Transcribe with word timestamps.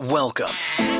Welcome. 0.00 0.99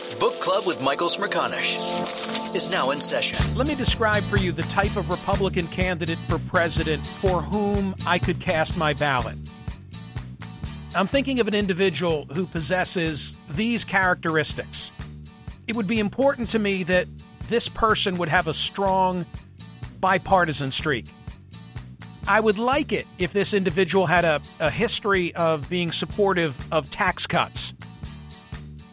Book 0.21 0.39
Club 0.39 0.67
with 0.67 0.83
Michael 0.83 1.07
Smerconish 1.07 2.53
is 2.55 2.69
now 2.69 2.91
in 2.91 3.01
session. 3.01 3.39
Let 3.57 3.65
me 3.65 3.73
describe 3.73 4.21
for 4.21 4.37
you 4.37 4.51
the 4.51 4.61
type 4.61 4.95
of 4.95 5.09
Republican 5.09 5.65
candidate 5.69 6.19
for 6.19 6.37
president 6.37 7.03
for 7.03 7.41
whom 7.41 7.95
I 8.05 8.19
could 8.19 8.39
cast 8.39 8.77
my 8.77 8.93
ballot. 8.93 9.35
I'm 10.93 11.07
thinking 11.07 11.39
of 11.39 11.47
an 11.47 11.55
individual 11.55 12.25
who 12.25 12.45
possesses 12.45 13.35
these 13.49 13.83
characteristics. 13.83 14.91
It 15.65 15.75
would 15.75 15.87
be 15.87 15.99
important 15.99 16.51
to 16.51 16.59
me 16.59 16.83
that 16.83 17.07
this 17.47 17.67
person 17.67 18.15
would 18.19 18.29
have 18.29 18.47
a 18.47 18.53
strong 18.53 19.25
bipartisan 19.99 20.69
streak. 20.69 21.07
I 22.27 22.41
would 22.41 22.59
like 22.59 22.91
it 22.91 23.07
if 23.17 23.33
this 23.33 23.55
individual 23.55 24.05
had 24.05 24.23
a, 24.23 24.39
a 24.59 24.69
history 24.69 25.33
of 25.33 25.67
being 25.67 25.91
supportive 25.91 26.55
of 26.71 26.91
tax 26.91 27.25
cuts. 27.25 27.70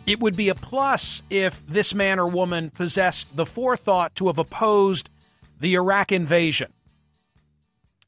It 0.08 0.20
would 0.20 0.36
be 0.36 0.48
a 0.48 0.54
plus 0.54 1.22
if 1.28 1.62
this 1.66 1.92
man 1.92 2.18
or 2.18 2.26
woman 2.26 2.70
possessed 2.70 3.36
the 3.36 3.44
forethought 3.44 4.14
to 4.14 4.28
have 4.28 4.38
opposed 4.38 5.10
the 5.60 5.74
Iraq 5.74 6.10
invasion. 6.10 6.72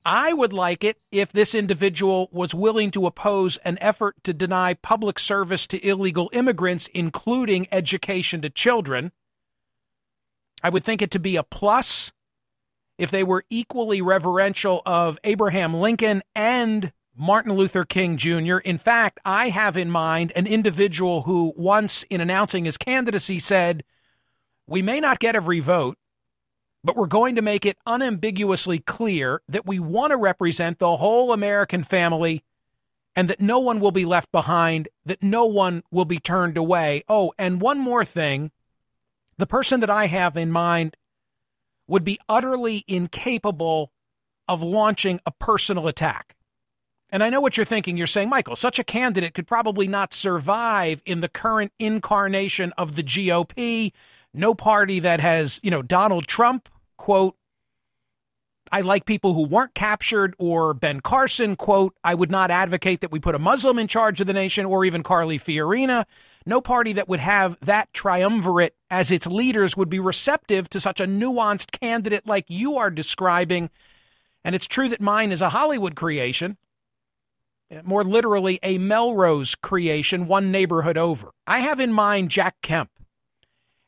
I 0.02 0.32
would 0.32 0.54
like 0.54 0.82
it 0.82 0.96
if 1.12 1.30
this 1.30 1.54
individual 1.54 2.30
was 2.32 2.54
willing 2.54 2.90
to 2.92 3.04
oppose 3.04 3.58
an 3.58 3.76
effort 3.82 4.16
to 4.24 4.32
deny 4.32 4.72
public 4.72 5.18
service 5.18 5.66
to 5.66 5.86
illegal 5.86 6.30
immigrants, 6.32 6.86
including 6.94 7.68
education 7.70 8.40
to 8.40 8.48
children. 8.48 9.12
I 10.62 10.70
would 10.70 10.84
think 10.84 11.02
it 11.02 11.10
to 11.10 11.18
be 11.18 11.36
a 11.36 11.42
plus 11.42 12.12
if 12.96 13.10
they 13.10 13.22
were 13.22 13.44
equally 13.50 14.00
reverential 14.00 14.80
of 14.86 15.18
Abraham 15.22 15.74
Lincoln 15.74 16.22
and 16.34 16.94
Martin 17.20 17.52
Luther 17.52 17.84
King 17.84 18.16
Jr. 18.16 18.56
In 18.64 18.78
fact, 18.78 19.20
I 19.26 19.50
have 19.50 19.76
in 19.76 19.90
mind 19.90 20.32
an 20.34 20.46
individual 20.46 21.24
who 21.24 21.52
once, 21.54 22.02
in 22.04 22.18
announcing 22.18 22.64
his 22.64 22.78
candidacy, 22.78 23.38
said, 23.38 23.84
We 24.66 24.80
may 24.80 25.00
not 25.00 25.18
get 25.18 25.36
every 25.36 25.60
vote, 25.60 25.98
but 26.82 26.96
we're 26.96 27.04
going 27.04 27.36
to 27.36 27.42
make 27.42 27.66
it 27.66 27.76
unambiguously 27.84 28.78
clear 28.78 29.42
that 29.50 29.66
we 29.66 29.78
want 29.78 30.12
to 30.12 30.16
represent 30.16 30.78
the 30.78 30.96
whole 30.96 31.34
American 31.34 31.82
family 31.82 32.42
and 33.14 33.28
that 33.28 33.42
no 33.42 33.58
one 33.58 33.80
will 33.80 33.90
be 33.90 34.06
left 34.06 34.32
behind, 34.32 34.88
that 35.04 35.22
no 35.22 35.44
one 35.44 35.82
will 35.90 36.06
be 36.06 36.18
turned 36.18 36.56
away. 36.56 37.02
Oh, 37.06 37.34
and 37.38 37.60
one 37.60 37.78
more 37.78 38.02
thing 38.02 38.50
the 39.36 39.46
person 39.46 39.80
that 39.80 39.90
I 39.90 40.06
have 40.06 40.38
in 40.38 40.50
mind 40.50 40.96
would 41.86 42.02
be 42.02 42.18
utterly 42.30 42.82
incapable 42.88 43.92
of 44.48 44.62
launching 44.62 45.20
a 45.26 45.30
personal 45.30 45.86
attack. 45.86 46.34
And 47.12 47.22
I 47.22 47.30
know 47.30 47.40
what 47.40 47.56
you're 47.56 47.66
thinking. 47.66 47.96
You're 47.96 48.06
saying, 48.06 48.28
Michael, 48.28 48.56
such 48.56 48.78
a 48.78 48.84
candidate 48.84 49.34
could 49.34 49.46
probably 49.46 49.88
not 49.88 50.14
survive 50.14 51.02
in 51.04 51.20
the 51.20 51.28
current 51.28 51.72
incarnation 51.78 52.72
of 52.78 52.94
the 52.94 53.02
GOP. 53.02 53.92
No 54.32 54.54
party 54.54 55.00
that 55.00 55.20
has, 55.20 55.60
you 55.62 55.70
know, 55.70 55.82
Donald 55.82 56.28
Trump, 56.28 56.68
quote, 56.96 57.36
I 58.72 58.82
like 58.82 59.04
people 59.04 59.34
who 59.34 59.42
weren't 59.42 59.74
captured, 59.74 60.36
or 60.38 60.74
Ben 60.74 61.00
Carson, 61.00 61.56
quote, 61.56 61.96
I 62.04 62.14
would 62.14 62.30
not 62.30 62.52
advocate 62.52 63.00
that 63.00 63.10
we 63.10 63.18
put 63.18 63.34
a 63.34 63.38
Muslim 63.40 63.80
in 63.80 63.88
charge 63.88 64.20
of 64.20 64.28
the 64.28 64.32
nation, 64.32 64.64
or 64.64 64.84
even 64.84 65.02
Carly 65.02 65.38
Fiorina. 65.38 66.04
No 66.46 66.60
party 66.60 66.92
that 66.92 67.08
would 67.08 67.18
have 67.18 67.56
that 67.60 67.92
triumvirate 67.92 68.76
as 68.88 69.10
its 69.10 69.26
leaders 69.26 69.76
would 69.76 69.90
be 69.90 69.98
receptive 69.98 70.70
to 70.70 70.78
such 70.78 71.00
a 71.00 71.06
nuanced 71.06 71.72
candidate 71.72 72.28
like 72.28 72.44
you 72.48 72.76
are 72.76 72.90
describing. 72.90 73.70
And 74.44 74.54
it's 74.54 74.66
true 74.66 74.88
that 74.88 75.00
mine 75.00 75.32
is 75.32 75.42
a 75.42 75.50
Hollywood 75.50 75.96
creation, 75.96 76.56
more 77.82 78.04
literally, 78.04 78.58
a 78.62 78.78
Melrose 78.78 79.54
creation, 79.54 80.26
one 80.26 80.50
neighborhood 80.50 80.96
over. 80.96 81.30
I 81.46 81.60
have 81.60 81.80
in 81.80 81.92
mind 81.92 82.30
Jack 82.30 82.56
Kemp. 82.62 82.90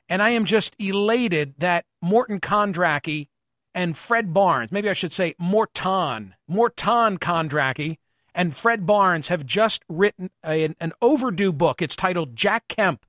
And 0.08 0.22
I 0.22 0.30
am 0.30 0.44
just 0.44 0.76
elated 0.78 1.54
that 1.58 1.86
Morton 2.02 2.38
Kondracke 2.38 3.28
and 3.74 3.96
Fred 3.96 4.34
Barnes, 4.34 4.70
maybe 4.70 4.90
I 4.90 4.92
should 4.92 5.12
say 5.12 5.34
Morton, 5.38 6.34
Morton 6.46 7.18
Kondracke 7.18 7.96
and 8.34 8.54
Fred 8.54 8.86
Barnes 8.86 9.28
have 9.28 9.46
just 9.46 9.82
written 9.88 10.30
a, 10.44 10.64
an 10.78 10.92
overdue 11.00 11.52
book. 11.52 11.82
It's 11.82 11.96
titled 11.96 12.36
Jack 12.36 12.68
Kemp, 12.68 13.04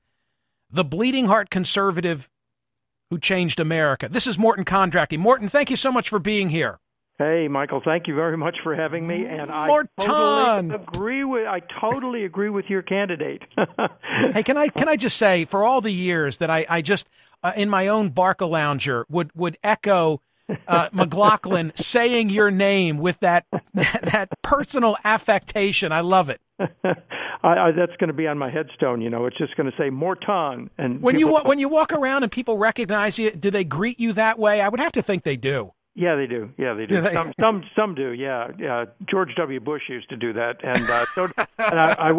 The 0.70 0.84
Bleeding 0.84 1.26
Heart 1.26 1.50
Conservative 1.50 2.30
Who 3.10 3.20
Changed 3.20 3.60
America. 3.60 4.10
This 4.10 4.28
is 4.28 4.38
Morton 4.38 4.66
Kondracke. 4.66 5.18
Morton, 5.18 5.48
thank 5.48 5.70
you 5.70 5.78
so 5.78 5.92
much 5.92 6.10
for 6.10 6.20
being 6.20 6.50
here. 6.50 6.80
Hey, 7.20 7.48
Michael, 7.48 7.82
thank 7.86 8.08
you 8.08 8.16
very 8.16 8.38
much 8.38 8.58
for 8.64 8.76
having 8.76 9.06
me. 9.06 9.26
And 9.26 9.52
I 9.52 9.68
Morton. 9.68 9.90
totally 10.00 10.76
agree 10.76 11.24
with 11.24 11.46
I 11.46 11.62
totally 11.80 12.26
agree 12.26 12.50
with 12.50 12.66
your 12.70 12.82
candidate. 12.82 13.44
hey, 14.34 14.42
can 14.42 14.58
I 14.58 14.68
can 14.70 14.90
I 14.90 14.96
just 14.96 15.18
say 15.18 15.46
for 15.46 15.64
all 15.64 15.80
the 15.80 15.92
years 15.92 16.38
that 16.38 16.50
I 16.50 16.66
I 16.68 16.82
just 16.82 17.08
uh, 17.44 17.54
in 17.56 17.70
my 17.70 17.88
own 17.88 18.10
Barcalounger 18.10 19.04
would 19.10 19.30
would 19.36 19.58
echo 19.64 20.22
uh, 20.68 20.90
McLaughlin 20.94 21.72
saying 21.76 22.32
your 22.32 22.50
name 22.50 22.98
with 22.98 23.20
that 23.20 23.46
that 23.76 24.30
personal 24.42 24.98
affectation. 25.04 25.92
I 25.92 26.02
love 26.02 26.30
it. 26.30 26.42
I, 26.60 27.68
I, 27.68 27.72
that's 27.72 27.96
going 28.00 28.08
to 28.08 28.14
be 28.14 28.26
on 28.26 28.40
my 28.40 28.50
headstone. 28.50 29.02
You 29.02 29.12
know, 29.12 29.28
it's 29.28 29.38
just 29.38 29.56
going 29.56 29.70
to 29.70 29.78
say 29.78 29.92
Morton. 29.92 30.72
And 30.80 31.00
when 31.02 31.20
you 31.20 31.28
when 31.28 31.60
you 31.60 31.70
walk 31.70 31.94
around 31.94 32.24
and 32.24 32.32
people 32.32 32.58
recognize 32.58 33.20
you, 33.20 33.30
do 33.30 33.52
they 33.52 33.64
greet 33.64 34.00
you 34.00 34.14
that 34.14 34.40
way? 34.40 34.62
I 34.62 34.70
would 34.70 34.80
have 34.80 34.94
to 34.94 35.04
think 35.04 35.24
they 35.24 35.38
do. 35.38 35.74
Yeah, 35.96 36.16
they 36.16 36.26
do. 36.26 36.50
Yeah, 36.58 36.74
they 36.74 36.88
do. 36.88 37.02
They? 37.02 37.14
Some, 37.14 37.34
some, 37.40 37.64
some 37.76 37.96
do. 37.96 38.14
Yeah, 38.14 38.48
yeah. 38.58 38.86
George 39.10 39.30
W. 39.36 39.60
Bush 39.60 39.84
used 39.90 40.10
to 40.10 40.18
do 40.18 40.34
that, 40.34 40.64
and 40.64 40.90
uh, 40.90 41.06
so 41.14 41.26
and 41.60 41.80
I, 41.80 41.96
I, 42.00 42.10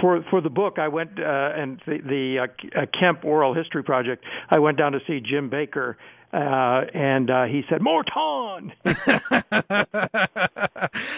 for 0.00 0.24
for 0.30 0.40
the 0.40 0.50
book, 0.50 0.80
I 0.80 0.88
went 0.88 1.12
uh, 1.20 1.52
and 1.56 1.80
the, 1.86 1.98
the 1.98 2.48
uh, 2.76 2.86
Kemp 2.98 3.24
Oral 3.24 3.54
History 3.54 3.84
Project. 3.84 4.24
I 4.48 4.58
went 4.58 4.78
down 4.78 4.92
to 4.92 4.98
see 5.06 5.20
Jim 5.20 5.48
Baker, 5.48 5.96
uh, 6.32 6.84
and 6.94 7.30
uh, 7.30 7.44
he 7.44 7.62
said, 7.68 7.82
"Morton." 7.82 8.72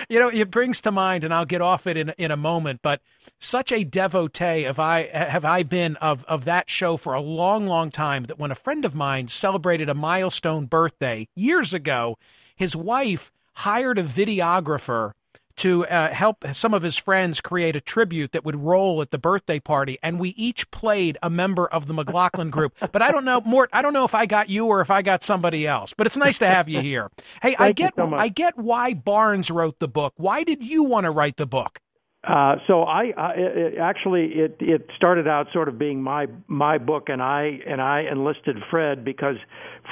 you 0.08 0.18
know, 0.18 0.28
it 0.28 0.50
brings 0.50 0.80
to 0.82 0.90
mind, 0.90 1.22
and 1.24 1.34
I'll 1.34 1.44
get 1.44 1.60
off 1.60 1.86
it 1.86 1.96
in 1.96 2.14
in 2.18 2.30
a 2.30 2.36
moment. 2.36 2.80
But 2.82 3.02
such 3.38 3.72
a 3.72 3.84
devotee 3.84 4.62
have 4.62 4.78
I 4.78 5.08
have 5.12 5.44
I 5.44 5.62
been 5.64 5.96
of 5.96 6.24
of 6.24 6.44
that 6.46 6.70
show 6.70 6.96
for 6.96 7.12
a 7.12 7.20
long, 7.20 7.66
long 7.66 7.90
time. 7.90 8.24
That 8.24 8.38
when 8.38 8.50
a 8.50 8.56
friend 8.56 8.84
of 8.84 8.94
mine 8.94 9.28
celebrated 9.28 9.88
a 9.88 9.94
milestone 9.94 10.66
birthday 10.66 11.28
years 11.34 11.74
ago, 11.74 12.16
his 12.56 12.74
wife 12.74 13.30
hired 13.56 13.98
a 13.98 14.04
videographer 14.04 15.12
to 15.56 15.86
uh, 15.86 16.12
help 16.12 16.44
some 16.52 16.74
of 16.74 16.82
his 16.82 16.96
friends 16.96 17.40
create 17.40 17.76
a 17.76 17.80
tribute 17.80 18.32
that 18.32 18.44
would 18.44 18.56
roll 18.56 19.02
at 19.02 19.10
the 19.10 19.18
birthday 19.18 19.58
party, 19.58 19.98
and 20.02 20.18
we 20.18 20.30
each 20.30 20.70
played 20.70 21.18
a 21.22 21.30
member 21.30 21.66
of 21.66 21.86
the 21.86 21.94
McLaughlin 21.94 22.50
group. 22.50 22.74
But 22.92 23.00
I 23.00 23.10
don't 23.10 23.24
know, 23.24 23.40
Mort. 23.40 23.70
I 23.72 23.80
don't 23.80 23.94
know 23.94 24.04
if 24.04 24.14
I 24.14 24.26
got 24.26 24.50
you 24.50 24.66
or 24.66 24.82
if 24.82 24.90
I 24.90 25.00
got 25.00 25.22
somebody 25.22 25.66
else. 25.66 25.94
But 25.96 26.06
it's 26.06 26.16
nice 26.16 26.38
to 26.40 26.46
have 26.46 26.68
you 26.68 26.82
here. 26.82 27.10
Hey, 27.40 27.56
I 27.58 27.72
get 27.72 27.94
so 27.96 28.12
I 28.14 28.28
get 28.28 28.58
why 28.58 28.92
Barnes 28.92 29.50
wrote 29.50 29.78
the 29.78 29.88
book. 29.88 30.12
Why 30.16 30.44
did 30.44 30.62
you 30.66 30.82
want 30.82 31.04
to 31.04 31.10
write 31.10 31.38
the 31.38 31.46
book? 31.46 31.80
Uh, 32.24 32.54
so 32.68 32.82
I, 32.84 33.12
I 33.16 33.32
it, 33.36 33.78
actually 33.78 34.26
it 34.26 34.56
it 34.60 34.88
started 34.94 35.26
out 35.26 35.48
sort 35.52 35.68
of 35.68 35.76
being 35.76 36.00
my 36.00 36.26
my 36.46 36.78
book, 36.78 37.08
and 37.08 37.20
I 37.20 37.58
and 37.66 37.80
I 37.80 38.04
enlisted 38.10 38.58
Fred 38.70 39.04
because 39.04 39.36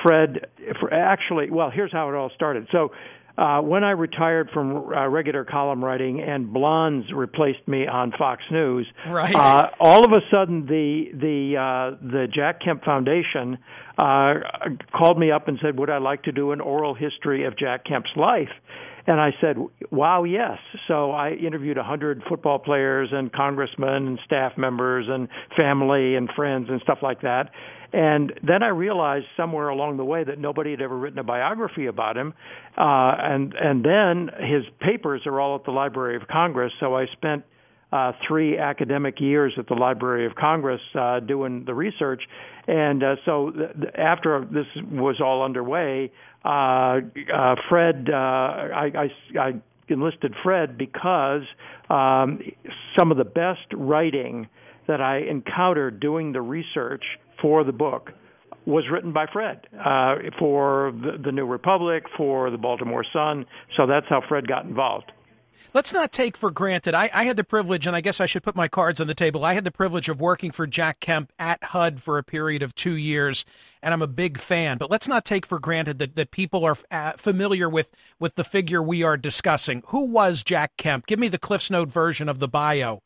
Fred 0.03 0.47
actually 0.93 1.51
well 1.51 1.71
here's 1.71 1.91
how 1.91 2.09
it 2.09 2.15
all 2.15 2.31
started. 2.35 2.69
So 2.71 2.93
uh, 3.41 3.63
when 3.63 3.85
I 3.85 3.93
retired 3.93 4.51
from 4.53 4.93
uh, 4.93 5.09
regular 5.09 5.45
column 5.45 5.83
writing 5.83 6.21
and 6.21 6.53
Blondes 6.53 7.11
replaced 7.11 7.67
me 7.67 7.87
on 7.87 8.13
Fox 8.19 8.43
News, 8.51 8.87
right. 9.09 9.35
uh, 9.35 9.71
all 9.81 10.05
of 10.05 10.13
a 10.13 10.21
sudden 10.31 10.67
the 10.67 11.07
the 11.15 11.57
uh, 11.57 11.97
the 12.07 12.27
Jack 12.33 12.61
Kemp 12.63 12.85
Foundation 12.85 13.57
uh, 13.97 14.35
called 14.95 15.19
me 15.19 15.31
up 15.31 15.49
and 15.49 15.59
said, 15.63 15.79
"Would 15.79 15.89
I 15.89 15.99
like 15.99 16.25
to 16.25 16.33
do 16.33 16.53
an 16.53 16.61
oral 16.61 16.95
history 16.95 17.47
of 17.47 17.59
Jack 17.59 17.87
Kemp's 17.87 18.11
life?" 18.15 18.51
And 19.07 19.19
I 19.19 19.31
said, 19.41 19.57
"Wow, 19.91 20.25
yes." 20.25 20.59
So 20.87 21.11
I 21.11 21.31
interviewed 21.31 21.79
a 21.79 21.83
hundred 21.83 22.23
football 22.29 22.59
players 22.59 23.09
and 23.11 23.33
congressmen 23.33 24.07
and 24.07 24.19
staff 24.27 24.59
members 24.59 25.07
and 25.09 25.29
family 25.59 26.15
and 26.15 26.29
friends 26.37 26.69
and 26.69 26.79
stuff 26.83 26.99
like 27.03 27.23
that. 27.23 27.53
And 27.93 28.33
then 28.47 28.63
I 28.63 28.69
realized 28.69 29.27
somewhere 29.37 29.69
along 29.69 29.97
the 29.97 30.05
way 30.05 30.23
that 30.23 30.39
nobody 30.39 30.71
had 30.71 30.81
ever 30.81 30.97
written 30.97 31.19
a 31.19 31.25
biography 31.25 31.87
about 31.87 32.17
him. 32.17 32.35
Uh, 32.79 33.15
and 33.19 33.55
and 33.55 33.85
then 33.85 34.31
his 34.39 34.65
papers 34.81 35.23
are 35.27 35.41
all 35.41 35.57
at 35.57 35.65
the 35.65 35.73
Library 35.73 36.17
of 36.17 36.29
Congress. 36.29 36.73
So 36.79 36.97
I 36.97 37.07
spent 37.13 37.45
uh, 37.93 38.13
three 38.27 38.57
academic 38.57 39.21
years 39.21 39.53
at 39.59 39.67
the 39.67 39.75
Library 39.75 40.27
of 40.27 40.35
Congress 40.37 40.81
uh, 40.95 41.21
doing 41.21 41.65
the 41.65 41.75
research. 41.75 42.23
And 42.69 43.03
uh, 43.03 43.17
so 43.25 43.51
th- 43.51 43.95
after 43.99 44.45
this 44.45 44.67
was 44.93 45.21
all 45.21 45.43
underway, 45.45 46.13
uh, 46.45 46.49
uh, 46.49 47.57
Fred, 47.69 48.09
uh, 48.09 48.17
I, 48.17 48.93
I, 48.95 49.39
I 49.39 49.53
enlisted 49.89 50.35
Fred 50.43 50.79
because 50.79 51.43
um, 51.89 52.41
some 52.97 53.11
of 53.11 53.17
the 53.17 53.25
best 53.25 53.67
writing 53.75 54.49
that 54.87 55.01
I 55.01 55.19
encountered 55.19 56.01
doing 56.01 56.33
the 56.33 56.43
research 56.43 57.05
for 57.41 57.65
the 57.65 57.73
book 57.73 58.11
was 58.67 58.85
written 58.91 59.13
by 59.13 59.27
Fred 59.33 59.67
uh, 59.73 60.17
for 60.39 60.93
the, 60.93 61.19
the 61.23 61.33
New 61.33 61.47
Republic, 61.47 62.05
for 62.17 62.51
the 62.51 62.59
Baltimore 62.59 63.05
Sun. 63.13 63.47
So 63.79 63.87
that's 63.87 64.07
how 64.09 64.23
Fred 64.29 64.47
got 64.47 64.65
involved. 64.65 65.13
Let's 65.73 65.93
not 65.93 66.11
take 66.11 66.37
for 66.37 66.51
granted. 66.51 66.95
I, 66.95 67.11
I, 67.15 67.25
had 67.25 67.37
the 67.37 67.45
privilege, 67.45 67.87
and 67.87 67.95
I 67.95 68.01
guess 68.01 68.21
I 68.21 68.27
should 68.27 68.43
put 68.43 68.57
my 68.57 68.67
cards 68.67 69.01
on 69.01 69.07
the 69.07 69.15
table. 69.15 69.45
I 69.45 69.55
had 69.55 69.63
the 69.63 69.71
privilege 69.71 70.09
of 70.09 70.21
working 70.21 70.51
for 70.51 70.67
Jack 70.67 70.99
Kemp 70.99 71.33
at 71.39 71.63
HUD 71.63 72.03
for 72.03 72.19
a 72.19 72.25
period 72.25 72.63
of 72.63 72.75
two 72.75 72.95
years, 72.95 73.45
and 73.81 73.95
I'm 73.95 74.03
a 74.03 74.09
big 74.09 74.39
fan. 74.39 74.79
But 74.79 74.91
let's 74.91 75.07
not 75.07 75.25
take 75.25 75.47
for 75.47 75.61
granted 75.61 75.99
that, 75.99 76.17
that 76.17 76.33
people 76.33 76.65
are 76.65 76.77
uh, 76.91 77.13
familiar 77.13 77.69
with, 77.69 77.89
with 78.19 78.35
the 78.35 78.43
figure 78.43 78.83
we 78.83 79.05
are 79.05 79.17
discussing. 79.17 79.83
Who 79.89 80.07
was 80.07 80.43
Jack 80.43 80.77
Kemp? 80.77 81.07
Give 81.07 81.21
me 81.21 81.29
the 81.29 81.39
Cliffs 81.39 81.71
Note 81.71 81.91
version 81.91 82.29
of 82.29 82.41
the 82.41 82.49
bio. 82.49 83.03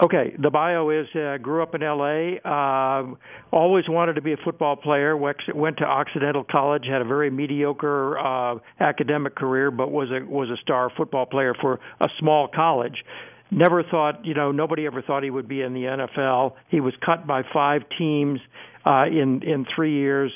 Okay, 0.00 0.34
the 0.38 0.48
bio 0.48 0.88
is 0.88 1.06
uh, 1.14 1.36
grew 1.36 1.62
up 1.62 1.74
in 1.74 1.82
L.A. 1.82 2.40
Uh, 2.42 3.14
always 3.52 3.84
wanted 3.88 4.14
to 4.14 4.22
be 4.22 4.32
a 4.32 4.38
football 4.42 4.74
player. 4.74 5.14
Went 5.14 5.36
to 5.78 5.84
Occidental 5.84 6.44
College, 6.50 6.84
had 6.90 7.02
a 7.02 7.04
very 7.04 7.30
mediocre 7.30 8.18
uh, 8.18 8.58
academic 8.80 9.34
career, 9.34 9.70
but 9.70 9.90
was 9.90 10.08
a 10.10 10.24
was 10.24 10.48
a 10.48 10.56
star 10.62 10.90
football 10.96 11.26
player 11.26 11.54
for 11.60 11.78
a 12.00 12.08
small 12.18 12.48
college. 12.48 13.04
Never 13.50 13.82
thought, 13.82 14.24
you 14.24 14.32
know, 14.32 14.50
nobody 14.50 14.86
ever 14.86 15.02
thought 15.02 15.24
he 15.24 15.30
would 15.30 15.46
be 15.46 15.60
in 15.60 15.74
the 15.74 15.82
NFL. 15.82 16.54
He 16.70 16.80
was 16.80 16.94
cut 17.04 17.26
by 17.26 17.42
five 17.52 17.82
teams 17.98 18.40
uh, 18.86 19.04
in 19.04 19.42
in 19.42 19.66
three 19.76 19.94
years. 19.94 20.32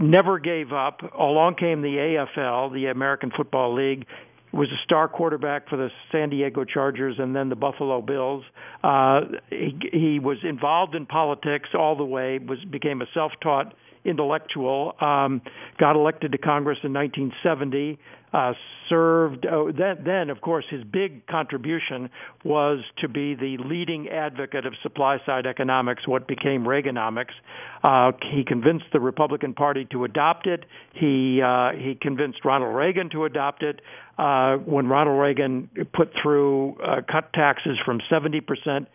Never 0.00 0.38
gave 0.38 0.72
up. 0.72 1.00
Along 1.14 1.54
came 1.56 1.82
the 1.82 2.26
AFL, 2.36 2.72
the 2.72 2.86
American 2.86 3.30
Football 3.36 3.74
League 3.74 4.06
was 4.56 4.68
a 4.70 4.82
star 4.84 5.08
quarterback 5.08 5.68
for 5.68 5.76
the 5.76 5.90
San 6.10 6.30
Diego 6.30 6.64
Chargers 6.64 7.16
and 7.18 7.34
then 7.36 7.48
the 7.48 7.56
Buffalo 7.56 8.00
Bills. 8.00 8.44
Uh, 8.82 9.20
he, 9.50 9.78
he 9.92 10.18
was 10.18 10.38
involved 10.42 10.94
in 10.94 11.06
politics 11.06 11.70
all 11.74 11.96
the 11.96 12.04
way. 12.04 12.38
Was 12.38 12.64
became 12.64 13.02
a 13.02 13.06
self-taught 13.14 13.74
intellectual. 14.04 14.94
Um, 15.00 15.42
got 15.78 15.96
elected 15.96 16.32
to 16.32 16.38
Congress 16.38 16.78
in 16.82 16.92
1970 16.92 17.98
uh, 18.32 18.52
served. 18.88 19.46
Uh, 19.46 19.66
then, 19.76 20.04
then, 20.04 20.30
of 20.30 20.40
course, 20.40 20.64
his 20.70 20.84
big 20.84 21.26
contribution 21.26 22.10
was 22.44 22.84
to 22.98 23.08
be 23.08 23.34
the 23.34 23.56
leading 23.64 24.08
advocate 24.08 24.66
of 24.66 24.74
supply 24.82 25.18
side 25.24 25.46
economics, 25.46 26.06
what 26.06 26.26
became 26.26 26.64
Reaganomics. 26.64 27.34
Uh, 27.82 28.12
he 28.32 28.44
convinced 28.44 28.86
the 28.92 29.00
Republican 29.00 29.54
Party 29.54 29.86
to 29.92 30.04
adopt 30.04 30.46
it. 30.46 30.64
He 30.94 31.40
uh, 31.42 31.70
he 31.72 31.96
convinced 32.00 32.44
Ronald 32.44 32.74
Reagan 32.74 33.10
to 33.10 33.24
adopt 33.24 33.62
it. 33.62 33.80
Uh, 34.18 34.56
when 34.56 34.86
Ronald 34.86 35.20
Reagan 35.20 35.68
put 35.92 36.10
through 36.22 36.76
uh, 36.80 37.02
cut 37.10 37.32
taxes 37.32 37.78
from 37.84 38.00
70 38.10 38.40
percent, 38.40 38.88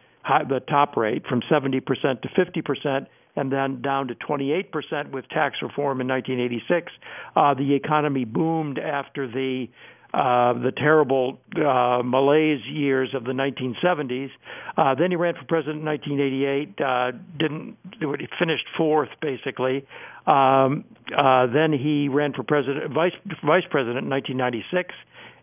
the 0.49 0.59
top 0.67 0.97
rate 0.97 1.23
from 1.27 1.41
70 1.49 1.79
percent 1.81 2.21
to 2.23 2.29
50 2.35 2.61
percent 2.61 3.07
and 3.35 3.51
then 3.51 3.81
down 3.81 4.07
to 4.07 4.15
28% 4.15 5.11
with 5.11 5.27
tax 5.29 5.57
reform 5.61 6.01
in 6.01 6.07
1986. 6.07 6.91
Uh, 7.35 7.53
the 7.53 7.73
economy 7.73 8.25
boomed 8.25 8.79
after 8.79 9.27
the 9.27 9.67
uh, 10.13 10.51
the 10.51 10.73
terrible 10.75 11.39
uh, 11.55 12.01
malaise 12.03 12.59
years 12.65 13.15
of 13.15 13.23
the 13.23 13.31
1970s. 13.31 14.29
Uh, 14.75 14.93
then 14.93 15.09
he 15.09 15.15
ran 15.15 15.33
for 15.35 15.45
president 15.45 15.79
in 15.79 15.85
1988. 15.85 16.81
Uh, 16.81 17.11
didn't 17.39 17.77
he 17.97 18.27
finished 18.37 18.65
fourth 18.75 19.07
basically. 19.21 19.85
Um, 20.27 20.83
uh, 21.17 21.47
then 21.47 21.71
he 21.71 22.09
ran 22.09 22.33
for 22.33 22.43
president, 22.43 22.93
vice 22.93 23.13
vice 23.41 23.63
president 23.71 24.03
in 24.03 24.09
1996 24.09 24.93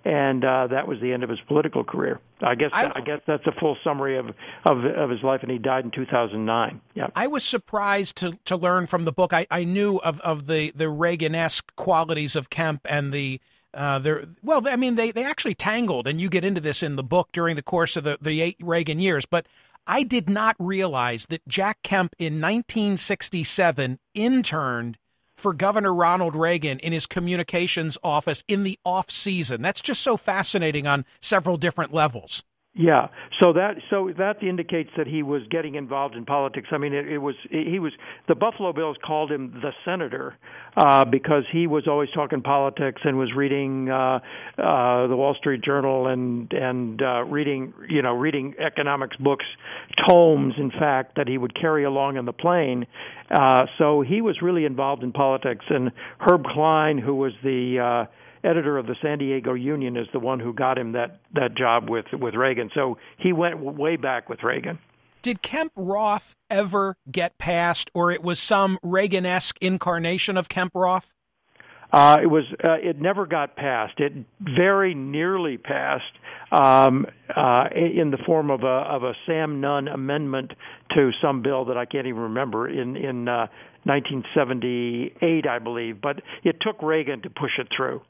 and 0.08 0.42
uh, 0.42 0.68
that 0.68 0.88
was 0.88 0.98
the 1.02 1.12
end 1.12 1.22
of 1.22 1.28
his 1.28 1.38
political 1.46 1.84
career. 1.84 2.18
I 2.40 2.54
guess 2.54 2.70
I, 2.72 2.90
I, 2.94 3.00
guess 3.02 3.20
that's 3.26 3.46
a 3.46 3.52
full 3.60 3.76
summary 3.84 4.16
of, 4.16 4.28
of 4.64 4.84
of 4.86 5.10
his 5.10 5.22
life, 5.22 5.40
and 5.42 5.50
he 5.50 5.58
died 5.58 5.84
in 5.84 5.90
2009. 5.90 6.80
Yeah, 6.94 7.08
I 7.14 7.26
was 7.26 7.44
surprised 7.44 8.16
to 8.16 8.38
to 8.46 8.56
learn 8.56 8.86
from 8.86 9.04
the 9.04 9.12
book. 9.12 9.34
I, 9.34 9.46
I 9.50 9.64
knew 9.64 9.98
of, 9.98 10.18
of 10.20 10.46
the 10.46 10.72
the 10.74 10.88
Reagan-esque 10.88 11.76
qualities 11.76 12.34
of 12.34 12.48
Kemp 12.48 12.86
and 12.88 13.12
the. 13.12 13.40
Uh, 13.74 13.98
they're, 13.98 14.24
well, 14.42 14.66
I 14.66 14.76
mean, 14.76 14.94
they, 14.94 15.10
they 15.10 15.24
actually 15.24 15.54
tangled, 15.54 16.08
and 16.08 16.18
you 16.18 16.30
get 16.30 16.42
into 16.42 16.60
this 16.60 16.82
in 16.82 16.96
the 16.96 17.02
book 17.02 17.28
during 17.32 17.54
the 17.54 17.62
course 17.62 17.98
of 17.98 18.04
the, 18.04 18.16
the 18.20 18.40
eight 18.40 18.56
Reagan 18.62 18.98
years. 18.98 19.26
But 19.26 19.46
I 19.86 20.04
did 20.04 20.30
not 20.30 20.56
realize 20.58 21.26
that 21.26 21.46
Jack 21.46 21.82
Kemp 21.82 22.14
in 22.18 22.40
1967 22.40 23.98
interned 24.14 24.96
for 25.38 25.52
Governor 25.52 25.94
Ronald 25.94 26.34
Reagan 26.34 26.78
in 26.80 26.92
his 26.92 27.06
communications 27.06 27.96
office 28.02 28.42
in 28.48 28.64
the 28.64 28.78
off 28.84 29.10
season. 29.10 29.62
That's 29.62 29.80
just 29.80 30.02
so 30.02 30.16
fascinating 30.16 30.86
on 30.86 31.04
several 31.20 31.56
different 31.56 31.94
levels. 31.94 32.42
Yeah, 32.80 33.08
so 33.42 33.54
that 33.54 33.78
so 33.90 34.12
that 34.18 34.40
indicates 34.40 34.90
that 34.96 35.08
he 35.08 35.24
was 35.24 35.42
getting 35.50 35.74
involved 35.74 36.14
in 36.14 36.24
politics. 36.24 36.68
I 36.70 36.78
mean, 36.78 36.92
it, 36.92 37.08
it 37.08 37.18
was 37.18 37.34
he 37.50 37.80
was 37.80 37.92
the 38.28 38.36
Buffalo 38.36 38.72
Bills 38.72 38.96
called 39.04 39.32
him 39.32 39.50
the 39.50 39.72
senator 39.84 40.36
uh, 40.76 41.04
because 41.04 41.42
he 41.50 41.66
was 41.66 41.88
always 41.88 42.08
talking 42.14 42.40
politics 42.40 43.02
and 43.04 43.18
was 43.18 43.32
reading 43.34 43.90
uh, 43.90 44.20
uh, 44.58 45.08
the 45.08 45.16
Wall 45.16 45.34
Street 45.36 45.60
Journal 45.60 46.06
and 46.06 46.52
and 46.52 47.02
uh, 47.02 47.24
reading 47.24 47.74
you 47.88 48.00
know 48.00 48.12
reading 48.12 48.54
economics 48.64 49.16
books, 49.16 49.46
tomes 50.08 50.54
in 50.56 50.70
fact 50.70 51.16
that 51.16 51.26
he 51.26 51.36
would 51.36 51.60
carry 51.60 51.82
along 51.82 52.16
in 52.16 52.26
the 52.26 52.32
plane. 52.32 52.86
Uh, 53.28 53.66
so 53.76 54.02
he 54.02 54.20
was 54.20 54.40
really 54.40 54.64
involved 54.64 55.02
in 55.02 55.10
politics. 55.10 55.64
And 55.68 55.90
Herb 56.20 56.44
Klein, 56.44 56.98
who 56.98 57.16
was 57.16 57.32
the 57.42 58.06
uh, 58.06 58.10
editor 58.44 58.78
of 58.78 58.86
the 58.86 58.96
San 59.02 59.18
Diego 59.18 59.54
Union 59.54 59.96
is 59.96 60.06
the 60.12 60.18
one 60.18 60.40
who 60.40 60.52
got 60.52 60.78
him 60.78 60.92
that 60.92 61.20
that 61.34 61.56
job 61.56 61.88
with 61.88 62.06
with 62.12 62.34
Reagan. 62.34 62.70
So 62.74 62.98
he 63.18 63.32
went 63.32 63.60
way 63.60 63.96
back 63.96 64.28
with 64.28 64.42
Reagan. 64.42 64.78
Did 65.22 65.42
Kemp 65.42 65.72
Roth 65.74 66.36
ever 66.48 66.96
get 67.10 67.38
passed, 67.38 67.90
or 67.92 68.12
it 68.12 68.22
was 68.22 68.38
some 68.38 68.78
Reagan-esque 68.82 69.58
incarnation 69.60 70.36
of 70.36 70.48
Kemp 70.48 70.70
Roth? 70.74 71.12
Uh, 71.92 72.18
it 72.22 72.26
was. 72.26 72.44
Uh, 72.62 72.74
it 72.74 73.00
never 73.00 73.26
got 73.26 73.56
passed. 73.56 73.98
It 73.98 74.12
very 74.40 74.94
nearly 74.94 75.56
passed 75.56 76.12
um, 76.52 77.06
uh, 77.34 77.64
in 77.74 78.10
the 78.10 78.18
form 78.26 78.50
of 78.50 78.62
a 78.62 78.66
of 78.66 79.04
a 79.04 79.14
Sam 79.26 79.60
Nunn 79.60 79.88
amendment 79.88 80.52
to 80.94 81.10
some 81.22 81.40
bill 81.42 81.64
that 81.66 81.78
I 81.78 81.84
can't 81.86 82.06
even 82.06 82.22
remember 82.22 82.68
in 82.68 82.96
in 82.96 83.24
1978, 83.24 85.46
uh, 85.46 85.50
I 85.50 85.58
believe. 85.58 86.02
But 86.02 86.20
it 86.44 86.56
took 86.60 86.82
Reagan 86.82 87.22
to 87.22 87.30
push 87.30 87.52
it 87.58 87.68
through. 87.74 88.02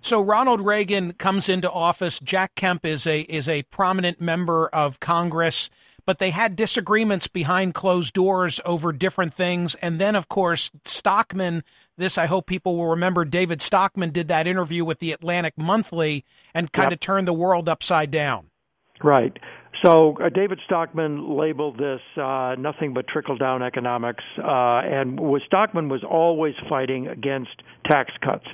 So 0.00 0.20
Ronald 0.20 0.60
Reagan 0.60 1.12
comes 1.14 1.48
into 1.48 1.70
office. 1.70 2.18
Jack 2.20 2.54
Kemp 2.54 2.84
is 2.84 3.06
a 3.06 3.20
is 3.22 3.48
a 3.48 3.62
prominent 3.64 4.20
member 4.20 4.68
of 4.68 5.00
Congress, 5.00 5.70
but 6.06 6.18
they 6.18 6.30
had 6.30 6.56
disagreements 6.56 7.26
behind 7.26 7.74
closed 7.74 8.12
doors 8.12 8.60
over 8.64 8.92
different 8.92 9.32
things. 9.32 9.74
And 9.76 10.00
then, 10.00 10.16
of 10.16 10.28
course, 10.28 10.70
Stockman. 10.84 11.64
This 11.96 12.18
I 12.18 12.26
hope 12.26 12.46
people 12.46 12.76
will 12.76 12.88
remember. 12.88 13.24
David 13.24 13.62
Stockman 13.62 14.10
did 14.10 14.28
that 14.28 14.46
interview 14.46 14.84
with 14.84 14.98
the 14.98 15.12
Atlantic 15.12 15.54
Monthly 15.56 16.24
and 16.52 16.72
kind 16.72 16.90
yep. 16.90 16.94
of 16.94 17.00
turned 17.00 17.28
the 17.28 17.32
world 17.32 17.68
upside 17.68 18.10
down. 18.10 18.50
Right. 19.02 19.36
So 19.82 20.16
uh, 20.22 20.28
David 20.28 20.60
Stockman 20.64 21.36
labeled 21.36 21.78
this 21.78 22.00
uh, 22.16 22.54
nothing 22.58 22.94
but 22.94 23.06
trickle 23.06 23.36
down 23.36 23.62
economics, 23.62 24.24
uh, 24.38 24.80
and 24.84 25.20
was 25.20 25.42
Stockman 25.46 25.88
was 25.88 26.02
always 26.04 26.54
fighting 26.68 27.06
against 27.08 27.62
tax 27.86 28.12
cuts. 28.24 28.46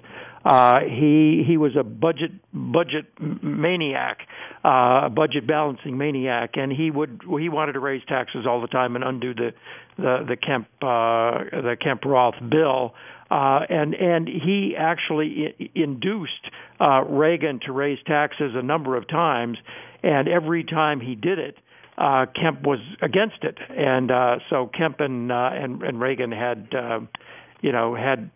Uh, 0.44 0.80
he 0.80 1.44
he 1.46 1.56
was 1.58 1.76
a 1.76 1.84
budget 1.84 2.32
budget 2.52 3.06
maniac, 3.42 4.20
uh, 4.64 5.08
budget 5.10 5.46
balancing 5.46 5.98
maniac, 5.98 6.52
and 6.54 6.72
he 6.72 6.90
would 6.90 7.20
he 7.38 7.48
wanted 7.48 7.72
to 7.72 7.80
raise 7.80 8.02
taxes 8.08 8.46
all 8.48 8.60
the 8.60 8.68
time 8.68 8.96
and 8.96 9.04
undo 9.04 9.34
the 9.34 9.52
the, 9.98 10.24
the 10.28 10.36
Kemp 10.36 10.66
uh, 10.80 11.44
the 11.60 11.76
Kemp 11.80 12.04
Roth 12.04 12.36
bill. 12.48 12.94
Uh, 13.30 13.60
and 13.68 13.94
and 13.94 14.26
he 14.26 14.74
actually 14.76 15.54
I- 15.60 15.70
induced 15.74 16.50
uh, 16.80 17.02
Reagan 17.04 17.60
to 17.66 17.72
raise 17.72 17.98
taxes 18.04 18.52
a 18.56 18.62
number 18.62 18.96
of 18.96 19.06
times, 19.08 19.58
and 20.02 20.26
every 20.26 20.64
time 20.64 21.00
he 21.00 21.14
did 21.14 21.38
it, 21.38 21.56
uh, 21.96 22.26
Kemp 22.34 22.62
was 22.62 22.80
against 23.02 23.42
it, 23.42 23.58
and 23.68 24.10
uh, 24.10 24.36
so 24.48 24.70
Kemp 24.76 25.00
and 25.00 25.30
uh, 25.30 25.50
and, 25.52 25.82
and 25.82 26.00
Reagan 26.00 26.32
had, 26.32 26.68
uh, 26.74 27.00
you 27.60 27.72
know, 27.72 27.94
had 27.94 28.30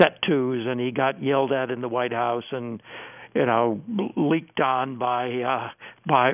set 0.00 0.20
twos, 0.22 0.66
and 0.66 0.80
he 0.80 0.90
got 0.90 1.22
yelled 1.22 1.52
at 1.52 1.70
in 1.70 1.80
the 1.80 1.88
White 1.88 2.12
House 2.12 2.44
and 2.50 2.82
you 3.34 3.46
know 3.46 3.80
leaked 4.16 4.60
on 4.60 4.98
by 4.98 5.30
uh, 5.42 5.70
by 6.06 6.32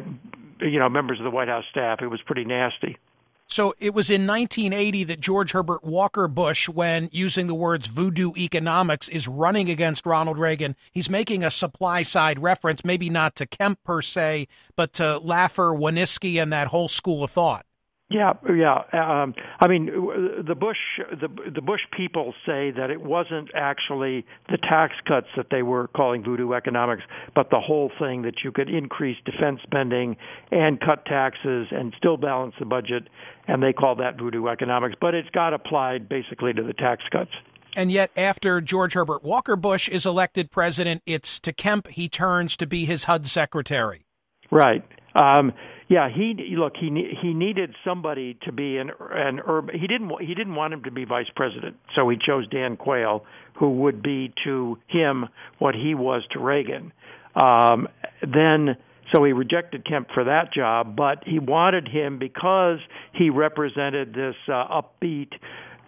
you 0.61 0.79
know 0.79 0.89
members 0.89 1.19
of 1.19 1.25
the 1.25 1.31
White 1.31 1.49
House 1.49 1.65
staff. 1.71 2.01
It 2.03 2.09
was 2.09 2.21
pretty 2.23 2.45
nasty. 2.45 2.99
So 3.47 3.75
it 3.79 3.93
was 3.93 4.09
in 4.09 4.27
1980 4.27 5.05
that 5.05 5.21
George 5.21 5.53
Herbert 5.53 5.85
Walker 5.85 6.27
Bush, 6.29 6.69
when 6.69 7.11
using 7.13 7.47
the 7.47 7.55
words 7.55 7.87
voodoo 7.87 8.33
economics, 8.37 9.09
is 9.09 9.29
running 9.29 9.69
against 9.69 10.07
Ronald 10.07 10.39
Reagan. 10.39 10.77
He's 10.91 11.11
making 11.11 11.45
a 11.45 11.51
supply 11.51 12.03
side 12.03 12.39
reference, 12.39 12.85
maybe 12.85 13.11
not 13.11 13.37
to 13.37 13.47
Kemp 13.47 13.85
per 13.85 14.01
se, 14.01 14.49
but 14.77 14.95
to 14.95 15.21
Laffer, 15.23 15.79
Wanniski, 15.79 16.43
and 16.43 16.53
that 16.53 16.69
whole 16.69 16.89
school 16.89 17.23
of 17.23 17.31
thought. 17.31 17.67
Yeah, 18.11 18.35
yeah. 18.55 18.83
Um, 18.93 19.35
I 19.61 19.67
mean, 19.67 19.87
the 19.87 20.55
Bush 20.55 20.77
the 21.11 21.29
the 21.51 21.63
Bush 21.63 21.81
people 21.97 22.35
say 22.45 22.71
that 22.71 22.91
it 22.91 23.01
wasn't 23.01 23.49
actually 23.55 24.27
the 24.51 24.59
tax 24.59 24.93
cuts 25.09 25.27
that 25.39 25.47
they 25.51 25.63
were 25.63 25.89
calling 25.89 26.23
voodoo 26.23 26.53
economics, 26.53 27.03
but 27.35 27.49
the 27.51 27.61
whole 27.61 27.91
thing 27.99 28.23
that 28.23 28.45
you 28.45 28.53
could 28.53 28.69
increase 28.69 29.17
defense 29.25 29.61
spending 29.63 30.17
and 30.51 30.81
cut 30.81 31.07
taxes 31.07 31.69
and 31.71 31.95
still 31.97 32.19
balance 32.19 32.55
the 32.59 32.67
budget, 32.67 33.09
and 33.49 33.63
they 33.63 33.73
call 33.73 33.97
that 33.97 34.19
voodoo 34.19 34.49
economics. 34.49 34.95
But 35.01 35.15
it's 35.15 35.31
got 35.31 35.55
applied 35.55 36.07
basically 36.07 36.53
to 36.53 36.63
the 36.63 36.75
tax 36.75 37.03
cuts. 37.11 37.33
And 37.75 37.91
yet, 37.91 38.11
after 38.17 38.61
George 38.61 38.93
Herbert 38.93 39.25
Walker 39.25 39.57
Bush 39.57 39.89
is 39.89 40.05
elected 40.05 40.51
president, 40.51 41.03
it's 41.07 41.41
to 41.41 41.55
Kemp 41.55 41.89
he 41.89 42.11
turns 42.11 42.57
to 42.59 42.67
be 42.67 42.85
his 42.85 43.05
HUD 43.05 43.27
secretary. 43.27 44.05
Right. 44.51 44.85
Um, 45.17 45.53
yeah, 45.95 46.09
he 46.09 46.57
look 46.57 46.73
he 46.77 46.91
he 47.23 47.33
needed 47.33 47.73
somebody 47.85 48.37
to 48.43 48.51
be 48.51 48.79
an 48.79 48.91
an 49.13 49.39
urban. 49.47 49.79
He 49.79 49.87
didn't 49.87 50.11
he 50.21 50.35
didn't 50.35 50.57
want 50.57 50.75
him 50.75 50.83
to 50.83 50.91
be 50.91 51.05
vice 51.05 51.29
president, 51.37 51.77
so 51.95 52.09
he 52.09 52.17
chose 52.17 52.49
Dan 52.49 52.77
Quayle, 52.77 53.25
who 53.61 53.71
would 53.83 54.03
be 54.03 54.35
to 54.43 54.77
him 54.89 55.27
what 55.61 55.77
he 55.77 55.95
was 55.95 56.25
to 56.33 56.41
Reagan. 56.41 56.93
Um, 57.37 57.87
then 58.23 58.77
so 59.13 59.23
he 59.23 59.33
rejected 59.33 59.87
Kemp 59.87 60.09
for 60.13 60.25
that 60.25 60.53
job, 60.53 60.97
but 60.97 61.23
he 61.25 61.39
wanted 61.39 61.87
him 61.87 62.19
because 62.19 62.81
he 63.13 63.31
represented 63.31 64.13
this 64.13 64.35
uh, 64.49 64.83
upbeat, 64.83 65.31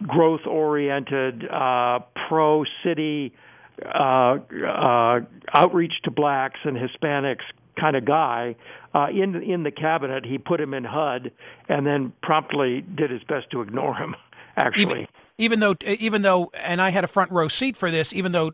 growth 0.07 0.47
oriented, 0.47 1.43
uh, 1.49 1.99
pro 2.29 2.63
city 2.81 3.33
uh, 3.83 4.37
uh, 4.65 5.19
outreach 5.53 5.93
to 6.05 6.11
blacks 6.11 6.61
and 6.63 6.77
Hispanics 6.77 7.43
kind 7.79 7.95
of 7.95 8.05
guy. 8.05 8.55
Uh, 8.93 9.07
in 9.09 9.41
in 9.43 9.63
the 9.63 9.71
cabinet, 9.71 10.25
he 10.25 10.37
put 10.37 10.59
him 10.59 10.73
in 10.73 10.83
HUD, 10.83 11.31
and 11.69 11.85
then 11.85 12.13
promptly 12.21 12.81
did 12.81 13.11
his 13.11 13.23
best 13.23 13.49
to 13.51 13.61
ignore 13.61 13.95
him. 13.95 14.15
Actually, 14.57 14.81
even, 14.83 15.07
even 15.37 15.59
though 15.59 15.75
even 15.85 16.21
though, 16.23 16.51
and 16.53 16.81
I 16.81 16.89
had 16.89 17.03
a 17.03 17.07
front 17.07 17.31
row 17.31 17.47
seat 17.47 17.77
for 17.77 17.91
this, 17.91 18.11
even 18.11 18.31
though 18.31 18.53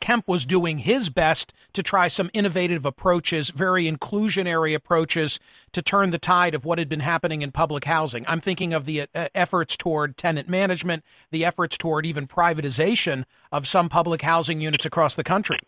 Kemp 0.00 0.28
was 0.28 0.46
doing 0.46 0.78
his 0.78 1.10
best 1.10 1.52
to 1.72 1.82
try 1.82 2.08
some 2.08 2.30
innovative 2.32 2.84
approaches, 2.84 3.50
very 3.50 3.90
inclusionary 3.90 4.74
approaches 4.74 5.40
to 5.72 5.82
turn 5.82 6.10
the 6.10 6.18
tide 6.18 6.54
of 6.54 6.64
what 6.64 6.78
had 6.78 6.88
been 6.88 7.00
happening 7.00 7.42
in 7.42 7.52
public 7.52 7.84
housing. 7.84 8.24
I'm 8.28 8.40
thinking 8.40 8.72
of 8.72 8.84
the 8.84 9.02
uh, 9.14 9.28
efforts 9.34 9.76
toward 9.76 10.16
tenant 10.16 10.48
management, 10.48 11.04
the 11.30 11.44
efforts 11.44 11.76
toward 11.76 12.06
even 12.06 12.26
privatization 12.26 13.24
of 13.50 13.66
some 13.66 13.88
public 13.88 14.22
housing 14.22 14.60
units 14.60 14.86
across 14.86 15.14
the 15.14 15.24
country. 15.24 15.58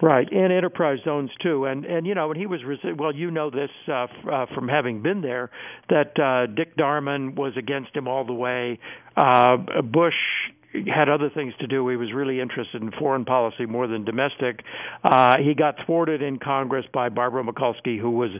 Right, 0.00 0.30
and 0.30 0.52
enterprise 0.52 0.98
zones 1.04 1.30
too, 1.42 1.64
and 1.64 1.84
and 1.84 2.06
you 2.06 2.14
know, 2.14 2.28
when 2.28 2.36
he 2.36 2.46
was 2.46 2.60
resi- 2.60 2.96
well, 2.96 3.12
you 3.12 3.32
know 3.32 3.50
this 3.50 3.70
uh, 3.88 4.04
f- 4.04 4.10
uh, 4.32 4.46
from 4.54 4.68
having 4.68 5.02
been 5.02 5.22
there, 5.22 5.50
that 5.88 6.16
uh, 6.20 6.46
Dick 6.46 6.76
Darman 6.76 7.34
was 7.34 7.54
against 7.56 7.96
him 7.96 8.06
all 8.06 8.24
the 8.24 8.32
way. 8.32 8.78
Uh, 9.16 9.56
Bush 9.82 10.14
had 10.86 11.08
other 11.08 11.30
things 11.30 11.54
to 11.60 11.66
do. 11.66 11.88
He 11.88 11.96
was 11.96 12.12
really 12.12 12.40
interested 12.40 12.82
in 12.82 12.92
foreign 12.92 13.24
policy 13.24 13.66
more 13.66 13.86
than 13.86 14.04
domestic. 14.04 14.60
Uh, 15.02 15.38
he 15.38 15.54
got 15.54 15.74
thwarted 15.84 16.22
in 16.22 16.38
Congress 16.38 16.84
by 16.92 17.08
Barbara 17.08 17.42
Mikulski, 17.42 17.98
who 17.98 18.10
was 18.10 18.30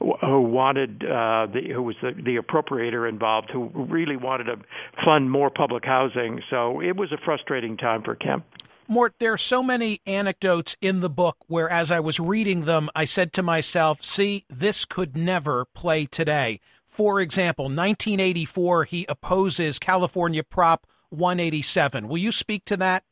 who 0.00 0.40
wanted 0.40 1.04
uh, 1.04 1.46
the 1.52 1.72
who 1.72 1.82
was 1.82 1.96
the, 2.02 2.10
the 2.10 2.36
appropriator 2.36 3.08
involved, 3.08 3.50
who 3.52 3.70
really 3.74 4.16
wanted 4.16 4.44
to 4.44 4.56
fund 5.04 5.30
more 5.30 5.50
public 5.50 5.84
housing. 5.84 6.40
So 6.50 6.80
it 6.80 6.96
was 6.96 7.12
a 7.12 7.18
frustrating 7.24 7.76
time 7.76 8.02
for 8.02 8.16
Kemp. 8.16 8.44
Mort, 8.88 9.14
there 9.18 9.32
are 9.32 9.38
so 9.38 9.62
many 9.62 10.00
anecdotes 10.06 10.76
in 10.80 11.00
the 11.00 11.08
book 11.08 11.38
where, 11.46 11.70
as 11.70 11.90
I 11.90 12.00
was 12.00 12.20
reading 12.20 12.64
them, 12.64 12.90
I 12.94 13.04
said 13.04 13.32
to 13.34 13.42
myself, 13.42 14.02
see, 14.02 14.44
this 14.48 14.84
could 14.84 15.16
never 15.16 15.64
play 15.64 16.06
today. 16.06 16.60
For 16.84 17.20
example, 17.20 17.64
1984, 17.64 18.84
he 18.84 19.06
opposes 19.08 19.78
California 19.78 20.42
Prop 20.44 20.86
187. 21.10 22.08
Will 22.08 22.18
you 22.18 22.30
speak 22.30 22.64
to 22.66 22.76
that? 22.76 23.04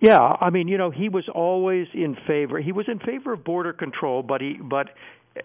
Yeah, 0.00 0.32
I 0.40 0.50
mean, 0.50 0.68
you 0.68 0.76
know, 0.76 0.90
he 0.90 1.08
was 1.08 1.24
always 1.34 1.86
in 1.94 2.16
favor. 2.26 2.60
He 2.60 2.72
was 2.72 2.86
in 2.88 2.98
favor 2.98 3.32
of 3.32 3.44
border 3.44 3.72
control, 3.72 4.22
but 4.22 4.40
he 4.40 4.54
but 4.54 4.88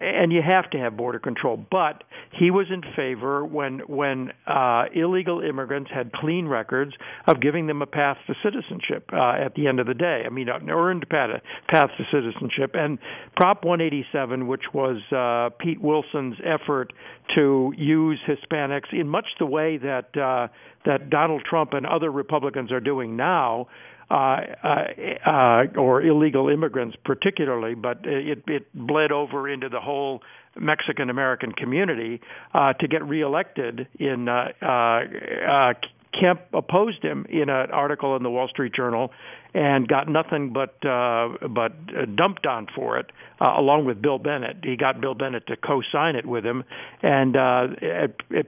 and 0.00 0.32
you 0.32 0.40
have 0.42 0.70
to 0.70 0.78
have 0.78 0.96
border 0.96 1.18
control. 1.18 1.56
But 1.70 2.04
he 2.38 2.50
was 2.50 2.66
in 2.70 2.82
favor 2.96 3.44
when 3.44 3.80
when 3.80 4.32
uh, 4.46 4.84
illegal 4.94 5.40
immigrants 5.40 5.90
had 5.92 6.12
clean 6.12 6.46
records 6.46 6.92
of 7.26 7.40
giving 7.40 7.66
them 7.66 7.82
a 7.82 7.86
path 7.86 8.16
to 8.26 8.34
citizenship 8.42 9.10
uh, 9.12 9.32
at 9.32 9.54
the 9.54 9.66
end 9.66 9.80
of 9.80 9.86
the 9.86 9.94
day. 9.94 10.22
I 10.26 10.30
mean, 10.30 10.48
an 10.48 10.70
earned 10.70 11.08
path 11.08 11.30
path 11.68 11.90
to 11.98 12.04
citizenship. 12.10 12.72
And 12.74 12.98
Prop 13.36 13.64
187, 13.64 14.46
which 14.46 14.62
was 14.72 14.98
uh, 15.12 15.54
Pete 15.58 15.80
Wilson's 15.80 16.36
effort 16.44 16.92
to 17.34 17.72
use 17.76 18.20
Hispanics 18.26 18.92
in 18.92 19.08
much 19.08 19.26
the 19.38 19.46
way 19.46 19.78
that 19.78 20.16
uh, 20.16 20.48
that 20.84 21.10
Donald 21.10 21.42
Trump 21.48 21.72
and 21.74 21.86
other 21.86 22.10
Republicans 22.10 22.72
are 22.72 22.80
doing 22.80 23.16
now 23.16 23.68
uh, 23.68 23.91
uh, 23.91 23.91
or 24.12 26.02
illegal 26.02 26.48
immigrants 26.48 26.96
particularly, 27.04 27.74
but 27.74 28.00
it, 28.04 28.42
it 28.46 28.66
bled 28.74 29.12
over 29.12 29.48
into 29.48 29.68
the 29.68 29.80
whole 29.80 30.22
Mexican 30.58 31.10
American 31.10 31.52
community 31.52 32.20
uh, 32.54 32.72
to 32.74 32.88
get 32.88 33.04
reelected 33.06 33.88
in 33.98 34.28
uh, 34.28 34.48
uh, 34.60 35.72
Kemp 36.18 36.40
opposed 36.52 37.02
him 37.02 37.26
in 37.28 37.48
an 37.48 37.70
article 37.70 38.16
in 38.16 38.22
the 38.22 38.30
Wall 38.30 38.48
Street 38.48 38.74
Journal 38.74 39.10
and 39.54 39.86
got 39.88 40.08
nothing 40.08 40.52
but 40.52 40.74
uh, 40.86 41.48
but 41.48 41.72
dumped 42.16 42.46
on 42.46 42.66
for 42.74 42.98
it, 42.98 43.10
uh, 43.40 43.52
along 43.56 43.84
with 43.84 44.00
Bill 44.00 44.18
Bennett. 44.18 44.58
He 44.62 44.76
got 44.76 45.00
Bill 45.00 45.14
Bennett 45.14 45.46
to 45.48 45.56
co-sign 45.56 46.16
it 46.16 46.26
with 46.26 46.44
him, 46.44 46.64
and 47.02 47.36
uh, 47.36 47.66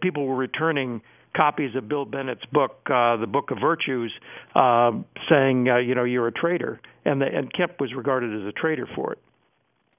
people 0.02 0.26
were 0.26 0.37
returning 0.37 1.02
copies 1.37 1.75
of 1.75 1.88
Bill 1.88 2.04
Bennett's 2.04 2.44
book, 2.52 2.78
uh, 2.87 3.16
the 3.16 3.26
Book 3.26 3.50
of 3.50 3.59
Virtues, 3.61 4.12
uh, 4.54 4.92
saying, 5.28 5.68
uh, 5.68 5.78
you 5.78 5.94
know, 5.94 6.04
you're 6.04 6.28
a 6.28 6.33
traitor, 6.33 6.80
and 7.04 7.21
the, 7.21 7.26
and 7.26 7.52
Kemp 7.52 7.80
was 7.80 7.92
regarded 7.92 8.40
as 8.40 8.47
a 8.47 8.52
traitor 8.52 8.88
for 8.94 9.12
it. 9.12 9.18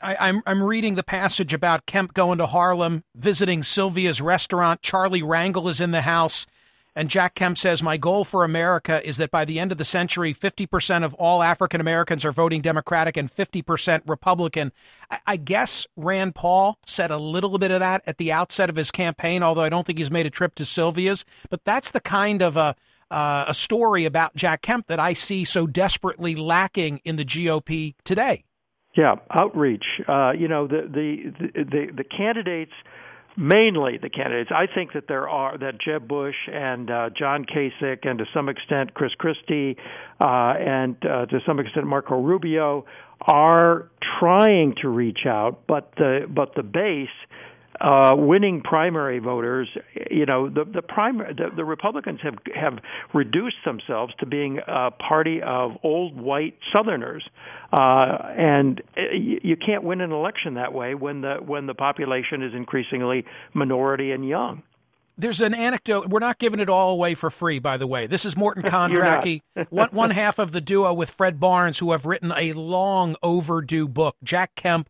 I, 0.02 0.16
I'm 0.20 0.42
I'm 0.46 0.62
reading 0.62 0.96
the 0.96 1.04
passage 1.04 1.54
about 1.54 1.86
Kemp 1.86 2.14
going 2.14 2.38
to 2.40 2.48
Harlem, 2.48 3.04
visiting 3.16 3.64
Sylvia's 3.64 4.22
restaurant. 4.22 4.82
Charlie 4.82 5.22
Rangel 5.22 5.70
is 5.70 5.80
in 5.80 5.92
the 5.92 6.02
house. 6.02 6.48
And 6.96 7.10
Jack 7.10 7.36
Kemp 7.36 7.58
says, 7.58 7.84
My 7.84 7.98
goal 7.98 8.24
for 8.24 8.44
America 8.44 9.06
is 9.06 9.18
that 9.18 9.30
by 9.30 9.44
the 9.44 9.60
end 9.60 9.72
of 9.72 9.78
the 9.78 9.86
century, 9.86 10.34
50% 10.34 11.04
of 11.04 11.14
all 11.16 11.44
African 11.44 11.82
Americans 11.82 12.24
are 12.24 12.32
voting 12.32 12.62
Democratic 12.62 13.18
and 13.18 13.30
50% 13.30 14.02
Republican. 14.08 14.72
I, 15.12 15.20
I, 15.28 15.36
guess 15.36 15.86
Rand 15.98 16.36
Paul 16.36 16.78
said 16.86 17.12
a 17.12 17.18
little 17.18 17.58
bit 17.58 17.72
of 17.72 17.82
that 17.82 18.02
at 18.08 18.18
the 18.18 18.32
outset 18.32 18.70
of 18.70 18.78
his 18.78 18.92
campaign, 18.92 19.44
although 19.44 19.64
I 19.64 19.70
don't 19.70 19.86
think 19.86 20.00
he's 20.00 20.12
made 20.12 20.26
a 20.26 20.30
trip 20.30 20.56
to 20.56 20.66
Sylvia's. 20.66 21.26
But 21.50 21.66
that's 21.66 21.92
the 21.92 22.00
kind 22.00 22.42
of 22.42 22.56
a, 22.56 22.76
uh, 23.12 23.46
a 23.50 23.54
story 23.54 24.06
about 24.06 24.36
Jack 24.36 24.62
Kemp 24.62 24.88
that 24.88 25.00
I 25.00 25.14
see 25.14 25.44
so 25.44 25.68
desperately 25.68 26.36
lacking 26.36 27.02
in 27.04 27.18
the 27.18 27.26
GOP 27.26 27.96
today. 28.06 28.46
Yeah, 28.96 29.16
outreach. 29.38 29.84
Uh, 30.08 30.32
you 30.32 30.48
know, 30.48 30.68
the, 30.68 30.90
the, 30.90 31.64
the, 31.64 31.88
the 31.94 32.04
candidates– 32.06 32.72
mainly 33.38 33.98
the 34.02 34.10
candidates. 34.10 34.50
I 34.54 34.66
think 34.74 34.94
that 34.94 35.08
there 35.08 35.28
are 35.30 35.58
that 35.58 35.80
Jeb 35.80 36.08
Bush 36.08 36.36
and 36.52 36.90
uh, 36.90 37.10
John 37.18 37.46
Kasich 37.46 38.08
and 38.08 38.20
to 38.20 38.26
some 38.34 38.50
extent 38.50 38.94
Chris 38.94 39.12
Christie 39.18 39.78
uh, 40.24 40.54
and 40.58 40.96
uh, 41.06 41.26
to 41.26 41.40
some 41.46 41.60
extent 41.60 41.88
Marco 41.88 42.20
Rubio 42.20 42.86
are 43.22 43.90
trying 44.20 44.76
to 44.82 44.90
reach 44.90 45.26
out, 45.28 45.62
but 45.68 45.94
the 45.98 46.28
but 46.30 46.56
the 46.56 46.64
base 46.64 47.08
uh, 47.80 48.16
winning 48.16 48.62
primary 48.62 49.20
voters, 49.20 49.68
you 50.10 50.26
know, 50.26 50.50
the 50.50 50.66
the, 50.66 50.82
primary, 50.82 51.34
the 51.34 51.50
the 51.56 51.66
Republicans 51.66 52.20
have 52.24 52.36
have 52.56 52.80
reduced 53.14 53.58
themselves 53.66 54.14
to 54.20 54.26
being 54.26 54.60
a 54.68 54.92
party 54.92 55.42
of 55.42 55.72
old 55.84 56.20
white 56.20 56.58
Southerners, 56.76 57.28
uh, 57.74 58.18
and 58.38 58.82
you, 59.14 59.40
you 59.44 59.56
can't 59.58 59.84
win 59.84 60.02
an 60.02 60.12
election 60.12 60.56
that 60.56 60.74
way 60.74 60.96
when 60.96 61.22
the 61.22 61.36
when 61.46 61.66
the 61.68 61.74
population 61.74 62.44
is 62.44 62.54
increasingly 62.54 63.26
minority 63.54 64.12
and 64.12 64.28
young. 64.28 64.64
There's 65.18 65.40
an 65.40 65.54
anecdote. 65.54 66.10
We're 66.10 66.20
not 66.20 66.40
giving 66.40 66.60
it 66.60 66.68
all 66.68 66.92
away 66.92 67.16
for 67.16 67.30
free, 67.30 67.60
by 67.60 67.78
the 67.78 67.88
way. 67.88 68.06
This 68.06 68.26
is 68.26 68.36
Morton 68.36 68.64
Kondracke, 68.66 69.42
one, 69.70 69.90
one 69.92 70.12
half 70.12 70.40
of 70.40 70.52
the 70.52 70.60
duo 70.60 70.94
with 70.94 71.10
Fred 71.10 71.40
Barnes, 71.40 71.80
who 71.80 71.92
have 71.92 72.06
written 72.06 72.34
a 72.36 72.54
long 72.54 73.16
overdue 73.24 73.88
book, 73.88 74.18
Jack 74.24 74.56
Kemp, 74.56 74.90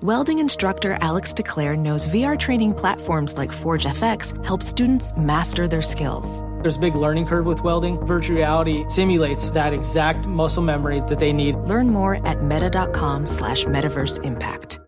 Welding 0.00 0.38
instructor 0.40 0.98
Alex 1.00 1.32
DeClaire 1.32 1.78
knows 1.78 2.08
VR 2.08 2.36
training 2.38 2.74
platforms 2.74 3.36
like 3.36 3.52
Forge 3.52 3.84
FX 3.84 4.44
help 4.44 4.62
students 4.62 5.16
master 5.16 5.68
their 5.68 5.82
skills. 5.82 6.40
There's 6.62 6.76
a 6.76 6.80
big 6.80 6.94
learning 6.96 7.26
curve 7.26 7.46
with 7.46 7.62
welding. 7.62 8.04
Virtual 8.04 8.36
reality 8.36 8.84
simulates 8.88 9.50
that 9.50 9.72
exact 9.72 10.26
muscle 10.26 10.62
memory 10.62 11.00
that 11.08 11.18
they 11.20 11.32
need. 11.32 11.56
Learn 11.56 11.90
more 11.90 12.26
at 12.26 12.42
meta.com 12.42 13.26
slash 13.26 13.64
metaverse 13.64 14.22
impact. 14.24 14.80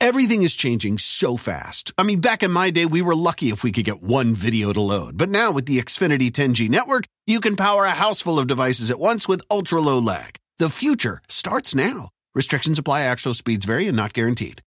Everything 0.00 0.42
is 0.42 0.56
changing 0.56 0.98
so 0.98 1.36
fast. 1.36 1.92
I 1.96 2.02
mean, 2.02 2.20
back 2.20 2.42
in 2.42 2.50
my 2.50 2.70
day, 2.70 2.86
we 2.86 3.02
were 3.02 3.14
lucky 3.14 3.50
if 3.50 3.62
we 3.62 3.72
could 3.72 3.84
get 3.84 4.02
one 4.02 4.34
video 4.34 4.72
to 4.72 4.80
load. 4.80 5.16
But 5.16 5.28
now 5.28 5.52
with 5.52 5.66
the 5.66 5.78
Xfinity 5.78 6.30
10G 6.30 6.68
network, 6.68 7.04
you 7.26 7.40
can 7.40 7.56
power 7.56 7.84
a 7.84 7.90
house 7.90 8.20
full 8.20 8.38
of 8.38 8.48
devices 8.48 8.90
at 8.90 8.98
once 8.98 9.28
with 9.28 9.42
ultra 9.50 9.80
low 9.80 9.98
lag. 9.98 10.36
The 10.58 10.70
future 10.70 11.20
starts 11.28 11.74
now. 11.74 12.10
Restrictions 12.34 12.78
apply. 12.78 13.02
Actual 13.02 13.34
speeds 13.34 13.64
vary 13.64 13.88
and 13.88 13.96
not 13.96 14.12
guaranteed. 14.12 14.62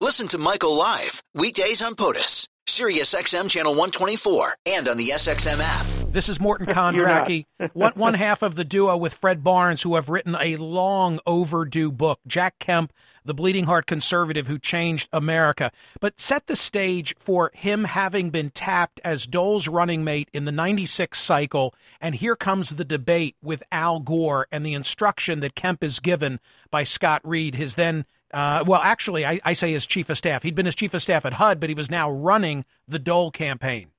Listen 0.00 0.28
to 0.28 0.38
Michael 0.38 0.74
live 0.76 1.22
weekdays 1.34 1.82
on 1.82 1.94
POTUS, 1.94 2.46
Sirius 2.66 3.14
XM 3.14 3.50
channel 3.50 3.72
124, 3.72 4.54
and 4.66 4.88
on 4.88 4.96
the 4.96 5.08
SXM 5.10 5.60
app. 5.60 6.12
This 6.12 6.30
is 6.30 6.40
Morton 6.40 6.66
Kondracke, 6.68 7.44
one, 7.74 7.92
one 7.96 8.14
half 8.14 8.40
of 8.40 8.54
the 8.54 8.64
duo 8.64 8.96
with 8.96 9.12
Fred 9.12 9.44
Barnes, 9.44 9.82
who 9.82 9.96
have 9.96 10.08
written 10.08 10.36
a 10.40 10.56
long 10.56 11.20
overdue 11.26 11.92
book, 11.92 12.18
Jack 12.26 12.58
Kemp, 12.58 12.94
the 13.24 13.34
bleeding 13.34 13.66
heart 13.66 13.86
conservative 13.86 14.46
who 14.46 14.58
changed 14.58 15.08
America. 15.12 15.70
But 16.00 16.20
set 16.20 16.46
the 16.46 16.56
stage 16.56 17.14
for 17.18 17.50
him 17.54 17.84
having 17.84 18.30
been 18.30 18.50
tapped 18.50 19.00
as 19.04 19.26
Dole's 19.26 19.68
running 19.68 20.04
mate 20.04 20.28
in 20.32 20.44
the 20.44 20.52
96 20.52 21.18
cycle. 21.18 21.74
And 22.00 22.14
here 22.14 22.36
comes 22.36 22.70
the 22.70 22.84
debate 22.84 23.36
with 23.42 23.62
Al 23.70 24.00
Gore 24.00 24.46
and 24.50 24.64
the 24.64 24.74
instruction 24.74 25.40
that 25.40 25.54
Kemp 25.54 25.82
is 25.82 26.00
given 26.00 26.40
by 26.70 26.84
Scott 26.84 27.20
Reed, 27.24 27.54
his 27.54 27.74
then 27.74 28.04
uh, 28.32 28.62
well, 28.64 28.80
actually, 28.80 29.26
I, 29.26 29.40
I, 29.44 29.54
say 29.54 29.72
his 29.72 29.86
chief 29.86 30.08
of 30.08 30.16
staff. 30.16 30.44
He'd 30.44 30.54
been 30.54 30.66
his 30.66 30.76
chief 30.76 30.94
of 30.94 31.02
staff 31.02 31.26
at 31.26 31.32
HUD, 31.32 31.58
but 31.58 31.68
he 31.68 31.74
was 31.74 31.90
now 31.90 32.08
running 32.08 32.64
the 32.86 33.00
Dole 33.00 33.32
campaign. 33.32 33.90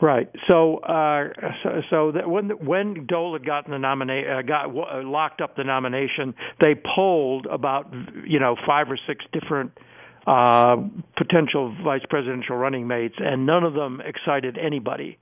Right. 0.00 0.30
So, 0.48 0.76
uh, 0.78 1.28
so, 1.62 1.70
so 1.90 2.12
that 2.12 2.30
when 2.30 2.50
when 2.64 3.06
Dole 3.06 3.32
had 3.32 3.44
gotten 3.44 3.72
the 3.72 3.78
nomination, 3.78 4.30
uh, 4.30 4.42
got 4.42 4.66
uh, 4.66 5.02
locked 5.02 5.40
up 5.40 5.56
the 5.56 5.64
nomination, 5.64 6.34
they 6.60 6.74
polled 6.94 7.46
about 7.46 7.92
you 8.24 8.38
know 8.38 8.54
five 8.64 8.88
or 8.90 8.98
six 9.08 9.24
different 9.32 9.72
uh, 10.28 10.76
potential 11.16 11.74
vice 11.82 12.02
presidential 12.08 12.54
running 12.54 12.86
mates, 12.86 13.14
and 13.18 13.46
none 13.46 13.64
of 13.64 13.74
them 13.74 14.00
excited 14.04 14.56
anybody. 14.58 15.18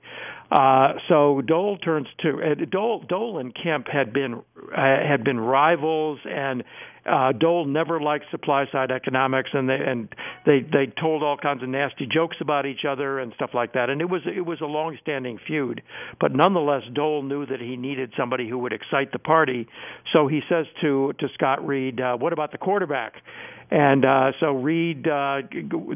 Uh, 0.51 0.93
so 1.09 1.41
Dole 1.41 1.77
turns 1.77 2.07
to 2.19 2.29
uh, 2.29 2.65
Dole. 2.69 3.03
Dole 3.07 3.39
and 3.39 3.55
Kemp 3.55 3.87
had 3.87 4.13
been 4.13 4.35
uh, 4.35 4.75
had 4.75 5.23
been 5.23 5.39
rivals, 5.39 6.19
and 6.25 6.63
uh, 7.07 7.31
Dole 7.31 7.65
never 7.65 7.99
liked 7.99 8.25
supply 8.31 8.65
side 8.71 8.91
economics, 8.91 9.49
and 9.53 9.69
they 9.69 9.77
and 9.79 10.09
they 10.45 10.59
they 10.61 10.91
told 10.99 11.23
all 11.23 11.37
kinds 11.37 11.63
of 11.63 11.69
nasty 11.69 12.07
jokes 12.11 12.37
about 12.41 12.65
each 12.65 12.85
other 12.87 13.19
and 13.19 13.33
stuff 13.35 13.51
like 13.53 13.73
that. 13.73 13.89
And 13.89 14.01
it 14.01 14.09
was 14.09 14.21
it 14.25 14.45
was 14.45 14.59
a 14.61 14.65
long 14.65 14.97
standing 15.01 15.39
feud, 15.45 15.81
but 16.19 16.33
nonetheless, 16.33 16.83
Dole 16.93 17.23
knew 17.23 17.45
that 17.45 17.59
he 17.59 17.77
needed 17.77 18.13
somebody 18.17 18.49
who 18.49 18.57
would 18.59 18.73
excite 18.73 19.11
the 19.11 19.19
party. 19.19 19.67
So 20.15 20.27
he 20.27 20.41
says 20.49 20.65
to 20.81 21.13
to 21.19 21.27
Scott 21.33 21.65
Reed, 21.65 21.99
uh, 22.01 22.17
"What 22.17 22.33
about 22.33 22.51
the 22.51 22.57
quarterback?" 22.57 23.13
And 23.69 24.05
uh, 24.05 24.31
so 24.39 24.53
Reed, 24.53 25.07
uh, 25.07 25.41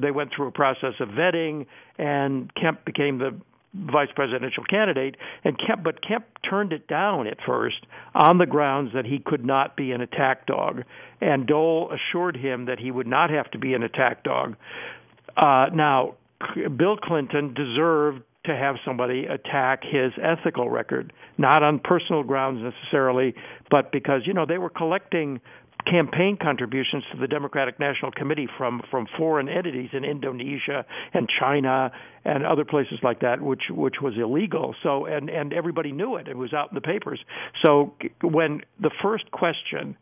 they 0.01 0.11
went 0.11 0.31
through 0.35 0.47
a 0.47 0.51
process 0.51 0.93
of 0.99 1.09
vetting, 1.09 1.67
and 1.97 2.53
Kemp 2.55 2.83
became 2.83 3.17
the 3.17 3.39
vice 3.73 4.09
presidential 4.15 4.63
candidate, 4.63 5.15
and 5.43 5.57
Kemp, 5.57 5.83
but 5.83 6.05
Kemp 6.05 6.25
turned 6.47 6.73
it 6.73 6.87
down 6.87 7.27
at 7.27 7.37
first 7.45 7.77
on 8.13 8.37
the 8.37 8.45
grounds 8.45 8.91
that 8.93 9.05
he 9.05 9.19
could 9.19 9.45
not 9.45 9.77
be 9.77 9.91
an 9.91 10.01
attack 10.01 10.45
dog, 10.45 10.83
and 11.21 11.47
Dole 11.47 11.91
assured 11.91 12.35
him 12.35 12.65
that 12.65 12.79
he 12.79 12.91
would 12.91 13.07
not 13.07 13.29
have 13.29 13.49
to 13.51 13.57
be 13.57 13.73
an 13.73 13.83
attack 13.83 14.23
dog. 14.23 14.55
Uh, 15.37 15.67
now, 15.73 16.15
Bill 16.75 16.97
Clinton 16.97 17.53
deserved 17.53 18.23
to 18.45 18.55
have 18.55 18.75
somebody 18.83 19.25
attack 19.25 19.83
his 19.83 20.11
ethical 20.21 20.69
record, 20.69 21.13
not 21.37 21.61
on 21.61 21.79
personal 21.79 22.23
grounds 22.23 22.61
necessarily, 22.63 23.35
but 23.69 23.91
because 23.91 24.21
you 24.25 24.33
know 24.33 24.45
they 24.47 24.57
were 24.57 24.69
collecting 24.69 25.39
campaign 25.85 26.37
contributions 26.41 27.03
to 27.11 27.17
the 27.17 27.27
Democratic 27.27 27.79
National 27.79 28.11
Committee 28.11 28.47
from 28.57 28.81
from 28.89 29.07
foreign 29.17 29.49
entities 29.49 29.89
in 29.93 30.03
Indonesia 30.03 30.85
and 31.13 31.27
China 31.39 31.91
and 32.23 32.45
other 32.45 32.65
places 32.65 32.99
like 33.03 33.21
that, 33.21 33.41
which 33.41 33.63
which 33.69 33.95
was 34.01 34.13
illegal. 34.17 34.75
So 34.83 35.05
and 35.05 35.29
and 35.29 35.53
everybody 35.53 35.91
knew 35.91 36.15
it; 36.15 36.27
it 36.27 36.37
was 36.37 36.53
out 36.53 36.69
in 36.69 36.75
the 36.75 36.81
papers. 36.81 37.19
So 37.65 37.93
when 38.21 38.61
the 38.79 38.91
first 39.01 39.31
question 39.31 39.97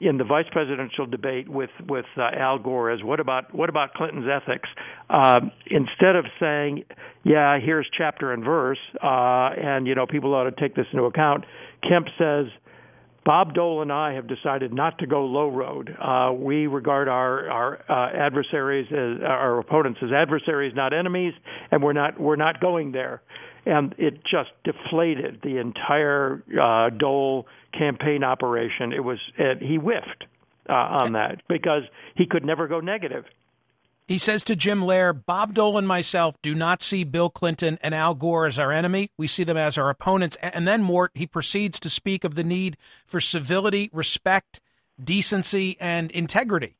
in 0.00 0.18
the 0.18 0.24
vice 0.24 0.46
presidential 0.50 1.06
debate 1.06 1.48
with 1.48 1.70
with 1.88 2.06
uh, 2.16 2.22
Al 2.36 2.58
Gore 2.58 2.92
is 2.92 3.02
what 3.02 3.20
about 3.20 3.54
what 3.54 3.68
about 3.68 3.94
Clinton's 3.94 4.26
ethics? 4.28 4.68
Uh, 5.08 5.40
instead 5.66 6.16
of 6.16 6.26
saying, 6.40 6.84
"Yeah, 7.22 7.58
here's 7.58 7.88
chapter 7.96 8.32
and 8.32 8.44
verse," 8.44 8.78
uh, 9.02 9.50
and 9.56 9.86
you 9.86 9.94
know 9.94 10.06
people 10.06 10.34
ought 10.34 10.44
to 10.44 10.52
take 10.52 10.74
this 10.74 10.86
into 10.92 11.04
account, 11.04 11.44
Kemp 11.82 12.08
says 12.18 12.46
Bob 13.24 13.54
Dole 13.54 13.80
and 13.80 13.90
I 13.90 14.12
have 14.14 14.26
decided 14.26 14.72
not 14.72 14.98
to 14.98 15.06
go 15.06 15.24
low 15.24 15.48
road. 15.48 15.96
Uh, 15.98 16.32
we 16.36 16.66
regard 16.66 17.08
our 17.08 17.48
our 17.48 17.80
uh, 17.88 18.16
adversaries 18.16 18.86
as 18.90 19.22
our 19.22 19.58
opponents 19.58 20.00
as 20.02 20.10
adversaries, 20.12 20.74
not 20.74 20.92
enemies, 20.92 21.32
and 21.70 21.82
we're 21.82 21.94
not 21.94 22.20
we're 22.20 22.36
not 22.36 22.60
going 22.60 22.92
there. 22.92 23.22
And 23.66 23.94
it 23.96 24.22
just 24.24 24.50
deflated 24.62 25.40
the 25.42 25.56
entire 25.56 26.42
uh, 26.60 26.90
Dole 26.90 27.46
campaign 27.72 28.22
operation. 28.22 28.92
It 28.92 29.02
was 29.02 29.18
it, 29.38 29.62
he 29.62 29.76
whiffed 29.76 30.26
uh, 30.68 30.72
on 30.72 31.12
that 31.12 31.40
because 31.48 31.82
he 32.14 32.26
could 32.26 32.44
never 32.44 32.68
go 32.68 32.80
negative. 32.80 33.24
He 34.06 34.18
says 34.18 34.44
to 34.44 34.56
Jim 34.56 34.82
Lehrer, 34.82 35.14
Bob 35.24 35.54
Dole 35.54 35.78
and 35.78 35.88
myself 35.88 36.36
do 36.42 36.54
not 36.54 36.82
see 36.82 37.04
Bill 37.04 37.30
Clinton 37.30 37.78
and 37.82 37.94
Al 37.94 38.14
Gore 38.14 38.46
as 38.46 38.58
our 38.58 38.70
enemy. 38.70 39.10
We 39.16 39.26
see 39.26 39.44
them 39.44 39.56
as 39.56 39.78
our 39.78 39.88
opponents. 39.88 40.36
And 40.42 40.68
then 40.68 40.82
Mort, 40.82 41.10
he 41.14 41.26
proceeds 41.26 41.80
to 41.80 41.88
speak 41.88 42.22
of 42.22 42.34
the 42.34 42.44
need 42.44 42.76
for 43.06 43.20
civility, 43.20 43.88
respect, 43.94 44.60
decency, 45.02 45.78
and 45.80 46.10
integrity. 46.10 46.76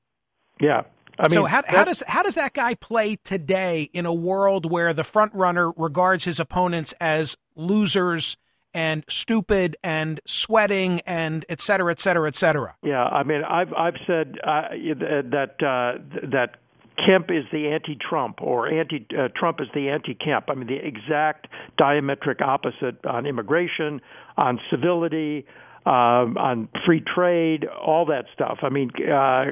Yeah. 0.60 0.82
I 1.18 1.28
mean, 1.28 1.30
so 1.30 1.44
how, 1.46 1.62
how 1.66 1.84
does 1.84 2.02
how 2.08 2.22
does 2.24 2.34
that 2.34 2.54
guy 2.54 2.74
play 2.74 3.16
today 3.16 3.88
in 3.92 4.04
a 4.04 4.12
world 4.12 4.70
where 4.70 4.92
the 4.92 5.04
front 5.04 5.32
runner 5.32 5.70
regards 5.76 6.24
his 6.24 6.40
opponents 6.40 6.92
as 7.00 7.36
losers 7.54 8.36
and 8.74 9.04
stupid 9.08 9.76
and 9.84 10.18
sweating 10.26 11.00
and 11.06 11.44
et 11.48 11.60
cetera, 11.60 11.92
et 11.92 12.00
cetera, 12.00 12.26
et 12.26 12.34
cetera? 12.34 12.74
Yeah, 12.82 13.04
I 13.04 13.22
mean, 13.22 13.44
I've 13.44 13.72
I've 13.72 13.96
said 14.06 14.38
uh, 14.44 14.70
that 14.72 15.54
uh, 15.62 16.02
that 16.32 16.56
Kemp 16.96 17.30
is 17.30 17.44
the 17.52 17.68
anti-Trump, 17.68 18.40
or 18.40 18.68
anti-Trump 18.68 19.60
uh, 19.60 19.62
is 19.62 19.68
the 19.74 19.88
anti-Kemp. 19.88 20.46
I 20.48 20.54
mean, 20.54 20.68
the 20.68 20.76
exact 20.76 21.48
diametric 21.78 22.40
opposite 22.40 23.04
on 23.04 23.26
immigration, 23.26 24.00
on 24.38 24.60
civility, 24.70 25.46
um, 25.86 26.38
on 26.38 26.68
free 26.86 27.00
trade, 27.00 27.66
all 27.66 28.06
that 28.06 28.24
stuff. 28.32 28.58
I 28.62 28.70
mean, 28.70 28.90
uh, 29.06 29.44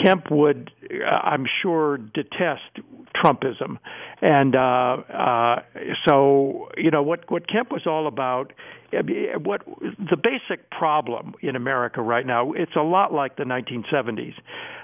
Kemp 0.00 0.30
would, 0.30 0.70
uh, 0.88 1.06
I'm 1.06 1.46
sure, 1.62 1.98
detest 1.98 2.78
Trumpism, 3.14 3.78
and 4.20 4.54
uh, 4.54 4.58
uh, 4.58 5.62
so 6.08 6.68
you 6.76 6.90
know 6.90 7.02
what 7.02 7.30
what 7.30 7.48
Kemp 7.48 7.70
was 7.70 7.82
all 7.86 8.06
about. 8.06 8.52
What 8.92 9.62
the 9.66 10.16
basic 10.16 10.70
problem 10.70 11.34
in 11.40 11.56
America 11.56 12.00
right 12.00 12.24
now? 12.24 12.52
It's 12.52 12.76
a 12.76 12.82
lot 12.82 13.12
like 13.12 13.36
the 13.36 13.42
1970s. 13.42 14.34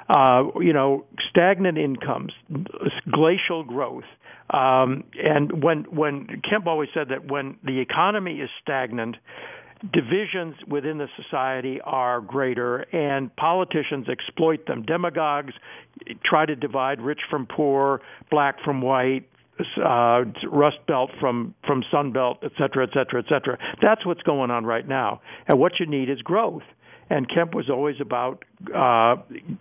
Uh, 0.08 0.58
you 0.60 0.72
know, 0.72 1.04
stagnant 1.28 1.78
incomes, 1.78 2.32
glacial 3.08 3.62
growth. 3.62 4.04
Um, 4.52 5.04
and 5.14 5.62
when 5.62 5.84
when 5.84 6.42
Kemp 6.48 6.66
always 6.66 6.88
said 6.92 7.08
that 7.10 7.30
when 7.30 7.56
the 7.62 7.78
economy 7.80 8.40
is 8.40 8.50
stagnant, 8.60 9.16
divisions 9.92 10.54
within 10.68 10.98
the 10.98 11.08
society 11.16 11.80
are 11.82 12.20
greater, 12.20 12.78
and 12.94 13.34
politicians 13.36 14.08
exploit 14.08 14.66
them. 14.66 14.82
Demagogues 14.82 15.54
try 16.24 16.46
to 16.46 16.56
divide 16.56 17.00
rich 17.00 17.20
from 17.30 17.46
poor, 17.46 18.00
black 18.30 18.56
from 18.64 18.82
white, 18.82 19.26
uh, 19.76 20.24
Rust 20.50 20.78
Belt 20.86 21.10
from 21.20 21.54
from 21.66 21.82
Sun 21.90 22.12
Belt, 22.12 22.38
et 22.42 22.52
cetera, 22.58 22.86
et 22.86 22.90
cetera, 22.94 23.20
et 23.20 23.28
cetera. 23.28 23.58
That's 23.82 24.04
what's 24.06 24.22
going 24.22 24.50
on 24.50 24.64
right 24.64 24.86
now. 24.86 25.20
And 25.46 25.58
what 25.58 25.80
you 25.80 25.86
need 25.86 26.08
is 26.08 26.20
growth 26.22 26.62
and 27.10 27.28
Kemp 27.28 27.54
was 27.54 27.68
always 27.68 27.96
about 28.00 28.44
uh, 28.74 29.16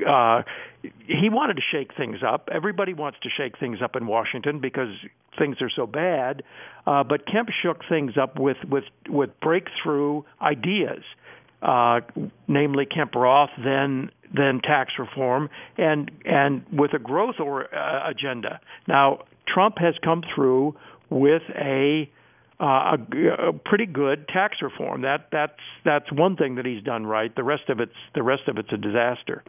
uh, 0.08 0.44
he 0.82 1.30
wanted 1.30 1.56
to 1.56 1.64
shake 1.70 1.96
things 1.98 2.20
up. 2.26 2.48
Everybody 2.52 2.94
wants 2.94 3.18
to 3.24 3.30
shake 3.36 3.60
things 3.60 3.80
up 3.84 3.96
in 3.96 4.08
Washington 4.08 4.60
because 4.60 4.94
things 5.38 5.58
are 5.62 5.70
so 5.76 5.88
bad. 5.88 6.44
Uh, 6.86 7.04
but 7.04 7.26
Kemp 7.26 7.50
shook 7.62 7.82
things 7.90 8.14
up 8.22 8.40
with 8.40 8.58
with 8.70 8.86
with 9.10 9.32
breakthrough 9.42 10.22
ideas, 10.42 11.04
uh, 11.64 12.02
namely 12.48 12.86
Kemp 12.86 13.16
Roth, 13.16 13.50
then 13.58 14.12
then 14.34 14.62
tax 14.64 14.94
reform, 15.00 15.50
and 15.78 16.12
and 16.26 16.64
with 16.72 16.94
a 16.94 17.00
growth 17.00 17.40
or 17.40 17.74
uh, 17.76 18.10
agenda. 18.10 18.62
Now 18.88 19.24
Trump 19.48 19.80
has 19.80 19.96
come 20.04 20.24
through 20.36 20.76
with 21.10 21.42
a 21.56 22.10
uh, 22.60 22.98
a, 22.98 23.48
a 23.50 23.54
pretty 23.54 23.86
good 23.86 24.28
tax 24.28 24.58
reform. 24.62 25.02
That 25.02 25.28
that's 25.32 25.60
that's 25.86 26.12
one 26.12 26.36
thing 26.36 26.56
that 26.56 26.66
he's 26.66 26.84
done 26.84 27.06
right. 27.06 27.34
The 27.36 27.44
rest 27.44 27.70
of 27.70 27.80
it's 27.80 27.92
the 28.16 28.24
rest 28.24 28.44
of 28.48 28.58
it's 28.58 28.72
a 28.72 28.78
disaster. 28.78 29.44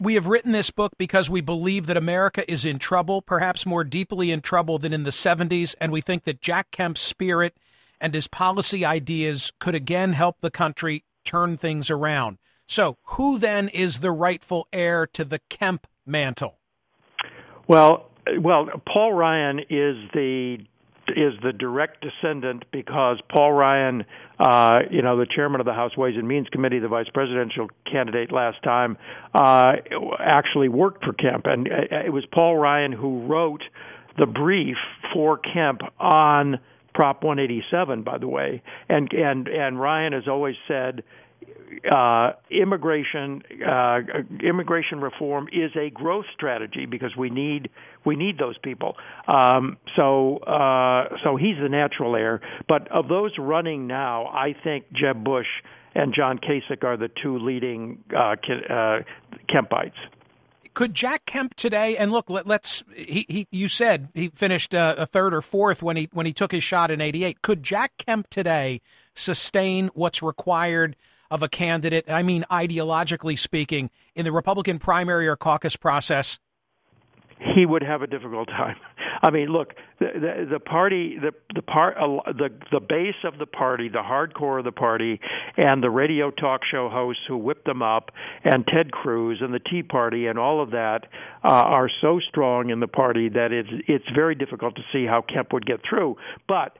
We 0.00 0.14
have 0.14 0.26
written 0.26 0.52
this 0.52 0.70
book 0.70 0.92
because 0.96 1.28
we 1.28 1.42
believe 1.42 1.86
that 1.86 1.96
America 1.96 2.50
is 2.50 2.64
in 2.64 2.78
trouble, 2.78 3.20
perhaps 3.20 3.66
more 3.66 3.84
deeply 3.84 4.30
in 4.30 4.40
trouble 4.40 4.78
than 4.78 4.94
in 4.94 5.02
the 5.02 5.10
70s, 5.10 5.74
and 5.78 5.92
we 5.92 6.00
think 6.00 6.24
that 6.24 6.40
Jack 6.40 6.70
Kemp's 6.70 7.02
spirit 7.02 7.54
and 8.00 8.14
his 8.14 8.26
policy 8.26 8.82
ideas 8.82 9.52
could 9.58 9.74
again 9.74 10.14
help 10.14 10.40
the 10.40 10.50
country 10.50 11.04
turn 11.22 11.58
things 11.58 11.90
around. 11.90 12.38
So, 12.66 12.96
who 13.02 13.38
then 13.38 13.68
is 13.68 13.98
the 13.98 14.10
rightful 14.10 14.68
heir 14.72 15.06
to 15.08 15.24
the 15.24 15.40
Kemp 15.50 15.86
mantle? 16.06 16.56
Well, 17.68 18.06
well, 18.38 18.68
Paul 18.86 19.12
Ryan 19.12 19.58
is 19.58 19.96
the 20.14 20.58
is 21.10 21.34
the 21.42 21.52
direct 21.52 22.02
descendant 22.02 22.64
because 22.70 23.20
Paul 23.28 23.52
Ryan, 23.52 24.04
uh, 24.38 24.80
you 24.90 25.02
know, 25.02 25.18
the 25.18 25.26
chairman 25.26 25.60
of 25.60 25.66
the 25.66 25.72
House 25.72 25.96
Ways 25.96 26.14
and 26.16 26.26
Means 26.26 26.48
Committee, 26.48 26.78
the 26.78 26.88
vice 26.88 27.08
presidential 27.12 27.68
candidate 27.90 28.32
last 28.32 28.62
time, 28.62 28.96
uh, 29.34 29.72
actually 30.18 30.68
worked 30.68 31.04
for 31.04 31.12
Kemp, 31.12 31.46
and 31.46 31.68
uh, 31.68 31.96
it 32.06 32.12
was 32.12 32.24
Paul 32.32 32.56
Ryan 32.56 32.92
who 32.92 33.26
wrote 33.26 33.62
the 34.18 34.26
brief 34.26 34.76
for 35.12 35.38
Kemp 35.38 35.80
on 35.98 36.58
Prop 36.94 37.22
187, 37.22 38.02
by 38.02 38.18
the 38.18 38.28
way. 38.28 38.62
And 38.88 39.12
and 39.12 39.48
and 39.48 39.80
Ryan 39.80 40.12
has 40.12 40.26
always 40.28 40.56
said 40.66 41.02
uh, 41.92 42.32
immigration 42.50 43.42
uh, 43.66 43.98
immigration 44.42 45.00
reform 45.00 45.48
is 45.52 45.70
a 45.76 45.90
growth 45.90 46.26
strategy 46.34 46.86
because 46.86 47.16
we 47.16 47.30
need 47.30 47.70
we 48.04 48.16
need 48.16 48.38
those 48.38 48.58
people. 48.58 48.96
Um, 49.32 49.76
so 49.96 50.38
uh, 50.38 51.16
so 51.24 51.36
he's 51.36 51.56
the 51.60 51.68
natural 51.68 52.16
heir. 52.16 52.40
But 52.68 52.90
of 52.90 53.08
those 53.08 53.32
running 53.38 53.86
now, 53.86 54.26
I 54.26 54.54
think 54.64 54.86
Jeb 54.92 55.24
Bush 55.24 55.46
and 55.94 56.14
John 56.14 56.38
Kasich 56.38 56.84
are 56.84 56.96
the 56.96 57.10
two 57.22 57.38
leading 57.38 58.02
uh, 58.14 58.36
uh, 58.36 59.00
Kempites 59.48 59.92
could 60.74 60.94
Jack 60.94 61.26
Kemp 61.26 61.54
today? 61.54 61.96
And 61.96 62.12
look, 62.12 62.30
let, 62.30 62.48
us 62.48 62.82
he, 62.94 63.26
he 63.28 63.48
you 63.50 63.68
said 63.68 64.08
he 64.14 64.28
finished 64.28 64.74
uh, 64.74 64.94
a 64.96 65.06
third 65.06 65.34
or 65.34 65.42
fourth 65.42 65.82
when 65.82 65.96
he 65.96 66.08
when 66.12 66.26
he 66.26 66.32
took 66.32 66.52
his 66.52 66.62
shot 66.62 66.90
in 66.90 67.00
'88. 67.00 67.42
Could 67.42 67.62
Jack 67.62 67.98
Kemp 67.98 68.30
today 68.30 68.80
sustain 69.14 69.90
what's 69.94 70.22
required 70.22 70.96
of 71.30 71.42
a 71.42 71.48
candidate? 71.48 72.10
I 72.10 72.22
mean, 72.22 72.44
ideologically 72.50 73.38
speaking, 73.38 73.90
in 74.14 74.24
the 74.24 74.32
Republican 74.32 74.78
primary 74.78 75.28
or 75.28 75.36
caucus 75.36 75.76
process. 75.76 76.38
He 77.54 77.64
would 77.64 77.82
have 77.82 78.02
a 78.02 78.06
difficult 78.06 78.48
time. 78.48 78.76
I 79.22 79.30
mean, 79.30 79.48
look, 79.48 79.74
the 79.98 80.06
the, 80.14 80.46
the 80.52 80.60
party, 80.60 81.16
the 81.20 81.32
the 81.54 81.62
part, 81.62 81.96
uh, 81.96 82.32
the 82.32 82.48
the 82.72 82.80
base 82.80 83.22
of 83.24 83.38
the 83.38 83.46
party, 83.46 83.88
the 83.88 84.02
hardcore 84.02 84.58
of 84.58 84.64
the 84.64 84.72
party, 84.72 85.20
and 85.56 85.82
the 85.82 85.90
radio 85.90 86.30
talk 86.30 86.62
show 86.70 86.88
hosts 86.88 87.22
who 87.28 87.36
whipped 87.36 87.66
them 87.66 87.82
up, 87.82 88.10
and 88.44 88.66
Ted 88.66 88.92
Cruz 88.92 89.38
and 89.42 89.52
the 89.52 89.58
Tea 89.58 89.82
Party 89.82 90.26
and 90.26 90.38
all 90.38 90.62
of 90.62 90.70
that 90.70 91.06
uh, 91.44 91.48
are 91.48 91.90
so 92.00 92.18
strong 92.28 92.70
in 92.70 92.80
the 92.80 92.88
party 92.88 93.28
that 93.28 93.52
it's 93.52 93.68
it's 93.88 94.08
very 94.14 94.34
difficult 94.34 94.76
to 94.76 94.82
see 94.92 95.04
how 95.06 95.22
Kemp 95.22 95.52
would 95.52 95.66
get 95.66 95.80
through. 95.88 96.16
But 96.48 96.78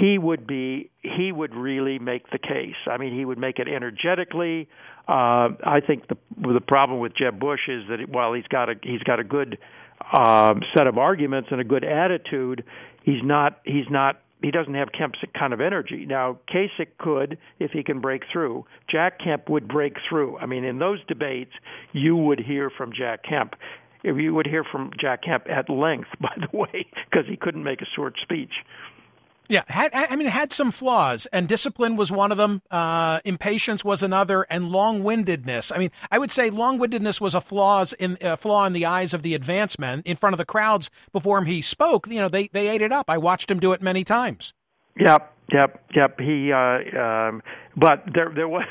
he 0.00 0.18
would 0.18 0.46
be 0.46 0.90
he 1.02 1.32
would 1.32 1.54
really 1.54 1.98
make 1.98 2.30
the 2.30 2.38
case. 2.38 2.76
I 2.86 2.96
mean, 2.96 3.14
he 3.14 3.24
would 3.24 3.38
make 3.38 3.58
it 3.58 3.68
energetically. 3.68 4.68
Uh, 5.08 5.50
I 5.64 5.80
think 5.86 6.08
the 6.08 6.16
the 6.36 6.60
problem 6.60 7.00
with 7.00 7.14
Jeb 7.14 7.38
Bush 7.38 7.68
is 7.68 7.84
that 7.88 8.08
while 8.08 8.32
he's 8.32 8.46
got 8.48 8.68
a 8.68 8.74
he's 8.82 9.02
got 9.02 9.20
a 9.20 9.24
good 9.24 9.58
um, 10.16 10.62
set 10.76 10.86
of 10.86 10.98
arguments 10.98 11.48
and 11.50 11.60
a 11.60 11.64
good 11.64 11.84
attitude, 11.84 12.64
he's 13.02 13.22
not 13.22 13.60
he's 13.64 13.90
not 13.90 14.20
he 14.42 14.50
doesn't 14.50 14.74
have 14.74 14.88
Kemp's 14.96 15.20
kind 15.38 15.52
of 15.52 15.60
energy. 15.60 16.04
Now, 16.04 16.38
Kasich 16.52 16.88
could 16.98 17.38
if 17.60 17.70
he 17.70 17.82
can 17.82 18.00
break 18.00 18.22
through. 18.32 18.66
Jack 18.90 19.20
Kemp 19.22 19.48
would 19.48 19.68
break 19.68 19.96
through. 20.08 20.38
I 20.38 20.46
mean, 20.46 20.64
in 20.64 20.78
those 20.78 20.98
debates, 21.06 21.52
you 21.92 22.16
would 22.16 22.40
hear 22.40 22.70
from 22.70 22.92
Jack 22.92 23.22
Kemp. 23.22 23.54
You 24.02 24.34
would 24.34 24.48
hear 24.48 24.64
from 24.64 24.90
Jack 25.00 25.22
Kemp 25.22 25.46
at 25.48 25.70
length, 25.70 26.08
by 26.20 26.34
the 26.36 26.56
way, 26.56 26.86
because 27.08 27.26
he 27.28 27.36
couldn't 27.36 27.62
make 27.62 27.82
a 27.82 27.86
short 27.94 28.14
speech. 28.20 28.52
Yeah, 29.52 29.64
had, 29.66 29.90
I 29.92 30.16
mean, 30.16 30.28
it 30.28 30.32
had 30.32 30.50
some 30.50 30.70
flaws, 30.70 31.26
and 31.26 31.46
discipline 31.46 31.94
was 31.94 32.10
one 32.10 32.32
of 32.32 32.38
them. 32.38 32.62
Uh, 32.70 33.20
impatience 33.22 33.84
was 33.84 34.02
another, 34.02 34.46
and 34.48 34.70
long-windedness. 34.70 35.70
I 35.70 35.76
mean, 35.76 35.90
I 36.10 36.18
would 36.18 36.30
say 36.30 36.48
long-windedness 36.48 37.20
was 37.20 37.34
a 37.34 37.40
flaws 37.42 37.92
in 37.92 38.16
a 38.22 38.38
flaw 38.38 38.64
in 38.64 38.72
the 38.72 38.86
eyes 38.86 39.12
of 39.12 39.20
the 39.20 39.34
advance 39.34 39.78
men 39.78 40.00
in 40.06 40.16
front 40.16 40.32
of 40.32 40.38
the 40.38 40.46
crowds 40.46 40.88
before 41.12 41.36
him. 41.36 41.44
He 41.44 41.60
spoke. 41.60 42.06
You 42.06 42.20
know, 42.22 42.30
they 42.30 42.48
they 42.48 42.68
ate 42.68 42.80
it 42.80 42.92
up. 42.92 43.10
I 43.10 43.18
watched 43.18 43.50
him 43.50 43.60
do 43.60 43.72
it 43.72 43.82
many 43.82 44.04
times. 44.04 44.54
Yep, 44.98 45.34
yep, 45.52 45.84
yep. 45.94 46.18
He, 46.18 46.50
uh, 46.50 46.98
um, 46.98 47.42
but 47.76 48.04
there 48.14 48.32
there 48.34 48.48
was 48.48 48.64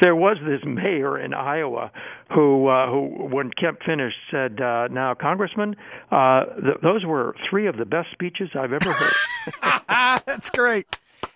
there 0.00 0.14
was 0.14 0.36
this 0.46 0.60
mayor 0.64 1.18
in 1.18 1.34
Iowa 1.34 1.90
who, 2.34 2.68
uh, 2.68 2.90
who 2.90 3.26
when 3.30 3.50
Kemp 3.50 3.80
finished, 3.84 4.16
said, 4.30 4.60
uh, 4.60 4.88
"Now, 4.88 5.14
Congressman, 5.14 5.76
uh, 6.10 6.44
th- 6.44 6.80
those 6.82 7.04
were 7.04 7.34
three 7.48 7.66
of 7.66 7.76
the 7.76 7.84
best 7.84 8.08
speeches 8.12 8.50
I've 8.54 8.72
ever 8.72 8.92
heard." 8.92 9.12
That's 10.26 10.50
great. 10.50 10.86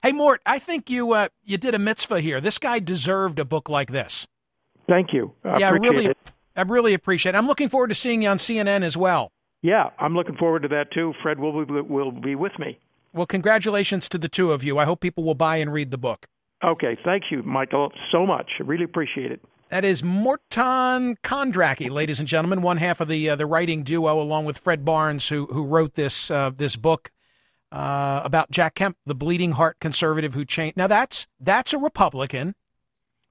Hey, 0.02 0.12
Mort, 0.12 0.40
I 0.46 0.58
think 0.58 0.90
you 0.90 1.12
uh, 1.12 1.28
you 1.44 1.58
did 1.58 1.74
a 1.74 1.78
mitzvah 1.78 2.20
here. 2.20 2.40
This 2.40 2.58
guy 2.58 2.78
deserved 2.78 3.38
a 3.38 3.44
book 3.44 3.68
like 3.68 3.90
this. 3.90 4.26
Thank 4.88 5.12
you. 5.12 5.32
I 5.44 5.58
yeah, 5.58 5.68
I 5.68 5.72
really, 5.72 6.06
it. 6.06 6.18
I 6.56 6.62
really 6.62 6.94
appreciate 6.94 7.34
it. 7.34 7.38
I'm 7.38 7.46
looking 7.46 7.68
forward 7.68 7.88
to 7.88 7.94
seeing 7.94 8.22
you 8.22 8.28
on 8.28 8.38
CNN 8.38 8.82
as 8.82 8.96
well. 8.96 9.32
Yeah, 9.62 9.90
I'm 9.98 10.14
looking 10.14 10.36
forward 10.36 10.62
to 10.62 10.68
that 10.68 10.92
too. 10.92 11.14
Fred 11.22 11.38
will 11.38 11.64
be, 11.64 11.80
will 11.80 12.10
be 12.10 12.34
with 12.34 12.52
me. 12.58 12.78
Well, 13.12 13.26
congratulations 13.26 14.08
to 14.08 14.18
the 14.18 14.28
two 14.28 14.52
of 14.52 14.64
you. 14.64 14.78
I 14.78 14.84
hope 14.84 15.00
people 15.00 15.22
will 15.22 15.34
buy 15.34 15.56
and 15.56 15.72
read 15.72 15.90
the 15.90 15.98
book. 15.98 16.26
Okay, 16.64 16.96
thank 17.04 17.24
you, 17.30 17.42
Michael, 17.42 17.92
so 18.10 18.24
much. 18.24 18.52
I 18.60 18.62
really 18.62 18.84
appreciate 18.84 19.32
it. 19.32 19.40
That 19.70 19.84
is 19.84 20.02
Morton 20.02 21.16
Kondracke, 21.24 21.90
ladies 21.90 22.20
and 22.20 22.28
gentlemen, 22.28 22.60
one 22.60 22.76
half 22.76 23.00
of 23.00 23.08
the 23.08 23.30
uh, 23.30 23.36
the 23.36 23.46
writing 23.46 23.82
duo, 23.82 24.20
along 24.20 24.44
with 24.44 24.58
Fred 24.58 24.84
Barnes, 24.84 25.28
who 25.28 25.46
who 25.46 25.64
wrote 25.64 25.94
this 25.94 26.30
uh, 26.30 26.50
this 26.54 26.76
book 26.76 27.10
uh, 27.72 28.20
about 28.22 28.50
Jack 28.50 28.74
Kemp, 28.74 28.98
the 29.06 29.14
bleeding 29.14 29.52
heart 29.52 29.80
conservative 29.80 30.34
who 30.34 30.44
changed. 30.44 30.76
Now 30.76 30.88
that's 30.88 31.26
that's 31.40 31.72
a 31.72 31.78
Republican 31.78 32.54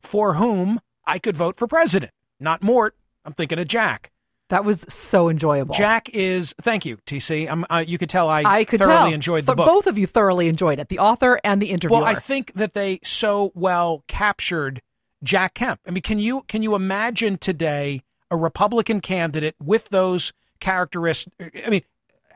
for 0.01 0.33
whom 0.33 0.81
I 1.05 1.19
could 1.19 1.37
vote 1.37 1.57
for 1.57 1.67
president, 1.67 2.11
not 2.39 2.63
Mort. 2.63 2.95
I'm 3.23 3.33
thinking 3.33 3.59
of 3.59 3.67
Jack. 3.67 4.11
That 4.51 4.65
was 4.65 4.85
so 4.89 5.29
enjoyable. 5.29 5.73
Jack 5.73 6.09
is. 6.09 6.53
Thank 6.61 6.85
you, 6.85 6.97
TC. 7.07 7.65
Uh, 7.69 7.77
you 7.87 7.97
could 7.97 8.09
tell 8.09 8.27
I, 8.27 8.43
I 8.43 8.63
could 8.65 8.81
thoroughly 8.81 8.95
tell. 8.95 9.13
enjoyed 9.13 9.45
the 9.45 9.55
book. 9.55 9.65
Both 9.65 9.87
of 9.87 9.97
you 9.97 10.05
thoroughly 10.05 10.49
enjoyed 10.49 10.77
it. 10.77 10.89
The 10.89 10.99
author 10.99 11.39
and 11.45 11.61
the 11.61 11.69
interviewer. 11.71 12.01
Well, 12.01 12.05
I 12.05 12.15
think 12.15 12.51
that 12.55 12.73
they 12.73 12.99
so 13.01 13.53
well 13.55 14.03
captured 14.09 14.81
Jack 15.23 15.53
Kemp. 15.53 15.79
I 15.87 15.91
mean, 15.91 16.01
can 16.01 16.19
you 16.19 16.41
can 16.49 16.63
you 16.63 16.75
imagine 16.75 17.37
today 17.37 18.01
a 18.29 18.35
Republican 18.35 18.99
candidate 18.99 19.55
with 19.63 19.87
those 19.87 20.33
characteristics? 20.59 21.33
I 21.65 21.69
mean, 21.69 21.83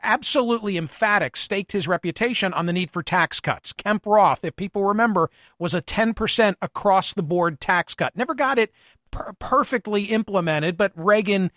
absolutely 0.02 0.78
emphatic, 0.78 1.36
staked 1.36 1.72
his 1.72 1.86
reputation 1.86 2.54
on 2.54 2.64
the 2.64 2.72
need 2.72 2.90
for 2.90 3.02
tax 3.02 3.40
cuts. 3.40 3.74
Kemp 3.74 4.06
Roth, 4.06 4.42
if 4.42 4.56
people 4.56 4.84
remember, 4.84 5.28
was 5.58 5.74
a 5.74 5.82
10% 5.82 6.54
across 6.62 7.12
the 7.12 7.22
board 7.22 7.60
tax 7.60 7.94
cut. 7.94 8.16
Never 8.16 8.34
got 8.34 8.58
it 8.58 8.72
per- 9.10 9.34
perfectly 9.38 10.04
implemented, 10.04 10.78
but 10.78 10.92
Reagan 10.94 11.50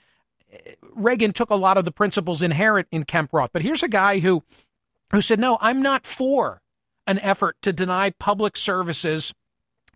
Reagan 0.81 1.33
took 1.33 1.49
a 1.49 1.55
lot 1.55 1.77
of 1.77 1.85
the 1.85 1.91
principles 1.91 2.41
inherent 2.41 2.87
in 2.91 3.05
Kemp 3.05 3.33
Roth. 3.33 3.51
But 3.53 3.61
here's 3.61 3.83
a 3.83 3.87
guy 3.87 4.19
who 4.19 4.43
who 5.11 5.21
said, 5.21 5.39
"No, 5.39 5.57
I'm 5.61 5.81
not 5.81 6.05
for 6.05 6.61
an 7.07 7.19
effort 7.19 7.57
to 7.61 7.73
deny 7.73 8.11
public 8.11 8.57
services 8.57 9.33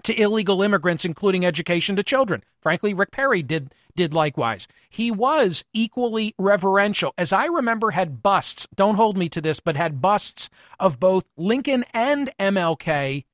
to 0.04 0.20
illegal 0.20 0.62
immigrants, 0.62 1.06
including 1.06 1.46
education 1.46 1.96
to 1.96 2.04
children." 2.04 2.44
Frankly, 2.62 2.94
Rick 2.94 3.12
Perry 3.12 3.44
did 3.44 3.74
did 3.96 4.14
likewise. 4.14 4.68
He 4.90 5.12
was 5.12 5.66
equally 5.74 6.34
reverential. 6.40 7.14
As 7.18 7.32
I 7.32 7.46
remember, 7.46 7.92
had 7.92 8.24
busts. 8.24 8.68
Don't 8.76 8.96
hold 8.96 9.18
me 9.18 9.30
to 9.30 9.42
this, 9.42 9.60
but 9.60 9.76
had 9.76 10.02
busts 10.02 10.50
of 10.80 11.00
both 11.00 11.26
Lincoln 11.38 11.86
and 11.94 12.32
MLK 12.40 13.26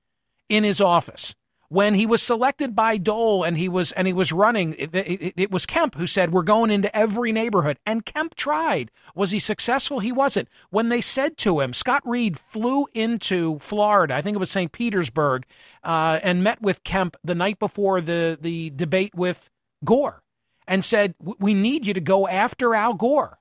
in 0.50 0.64
his 0.64 0.82
office 0.82 1.36
when 1.70 1.94
he 1.94 2.06
was 2.06 2.22
selected 2.22 2.76
by 2.76 2.98
Dole 2.98 3.44
and 3.44 3.58
he 3.58 3.70
was 3.70 3.92
and 3.94 4.08
he 4.08 4.14
was 4.14 4.32
running 4.32 4.74
it, 4.78 4.94
it, 4.94 5.34
it, 5.38 5.52
was 5.52 5.68
Kemp 5.68 5.96
who 5.96 6.08
said 6.08 6.32
we're 6.32 6.42
going 6.42 6.72
into 6.72 6.94
every 6.96 7.32
neighborhood. 7.32 7.78
And 7.86 8.06
Kemp 8.06 8.36
tried. 8.36 8.92
Was 9.16 9.32
he 9.32 9.40
successful? 9.40 10.00
He 10.00 10.12
wasn't. 10.12 10.50
When 10.72 10.90
they 10.90 11.00
said 11.00 11.38
to 11.38 11.60
him 11.60 11.74
Scott 11.74 12.02
Reed 12.06 12.38
flew 12.38 12.88
into 12.94 13.60
Florida 13.60 14.16
I 14.16 14.22
think 14.22 14.36
it 14.36 14.40
was 14.40 14.52
St. 14.52 14.72
Petersburg 14.72 15.46
uh, 15.84 16.20
and 16.24 16.44
met 16.44 16.62
with 16.62 16.84
Kemp 16.84 17.16
the 17.24 17.36
night 17.36 17.60
before 17.60 18.02
the 18.02 18.38
the 18.40 18.72
debate 18.72 19.14
with 19.14 19.52
Gore 19.86 20.24
and 20.68 20.84
said 20.84 21.14
we 21.20 21.54
need 21.54 21.86
you 21.86 21.94
to 21.94 22.02
go 22.02 22.28
after 22.28 22.74
Al 22.74 22.96
Gore. 22.96 23.38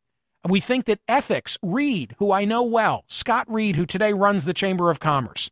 We 0.47 0.61
think 0.61 0.85
that 0.85 1.01
ethics 1.09 1.57
Reed 1.63 2.15
who 2.19 2.31
I 2.31 2.45
know 2.45 2.63
well 2.63 3.05
Scott 3.09 3.51
Reed 3.51 3.77
who 3.77 3.87
today 3.87 4.13
runs 4.13 4.45
the 4.45 4.55
Chamber 4.55 4.91
of 4.91 5.01
Commerce 5.01 5.51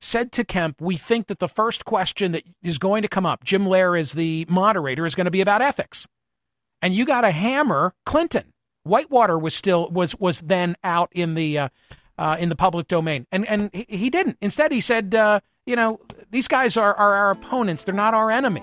said 0.00 0.32
to 0.32 0.44
Kemp, 0.44 0.80
We 0.80 0.96
think 0.96 1.26
that 1.26 1.38
the 1.38 1.48
first 1.48 1.84
question 1.84 2.32
that 2.32 2.44
is 2.62 2.78
going 2.78 3.02
to 3.02 3.08
come 3.08 3.26
up, 3.26 3.44
Jim 3.44 3.64
Lehrer 3.64 3.98
is 3.98 4.12
the 4.12 4.46
moderator, 4.48 5.06
is 5.06 5.14
going 5.14 5.26
to 5.26 5.30
be 5.30 5.40
about 5.40 5.62
ethics. 5.62 6.06
And 6.80 6.94
you 6.94 7.04
got 7.04 7.22
to 7.22 7.30
hammer 7.30 7.94
Clinton. 8.06 8.52
Whitewater 8.84 9.38
was 9.38 9.54
still 9.54 9.90
was 9.90 10.16
was 10.18 10.40
then 10.40 10.76
out 10.82 11.10
in 11.12 11.34
the 11.34 11.58
uh, 11.58 11.68
uh, 12.16 12.36
in 12.38 12.48
the 12.48 12.56
public 12.56 12.88
domain, 12.88 13.26
and 13.30 13.46
and 13.46 13.70
he 13.74 14.08
didn't. 14.08 14.38
Instead, 14.40 14.72
he 14.72 14.80
said, 14.80 15.14
uh, 15.14 15.40
you 15.66 15.76
know, 15.76 16.00
these 16.30 16.48
guys 16.48 16.76
are, 16.76 16.94
are 16.94 17.14
our 17.14 17.30
opponents; 17.32 17.84
they're 17.84 17.94
not 17.94 18.14
our 18.14 18.30
enemy. 18.30 18.62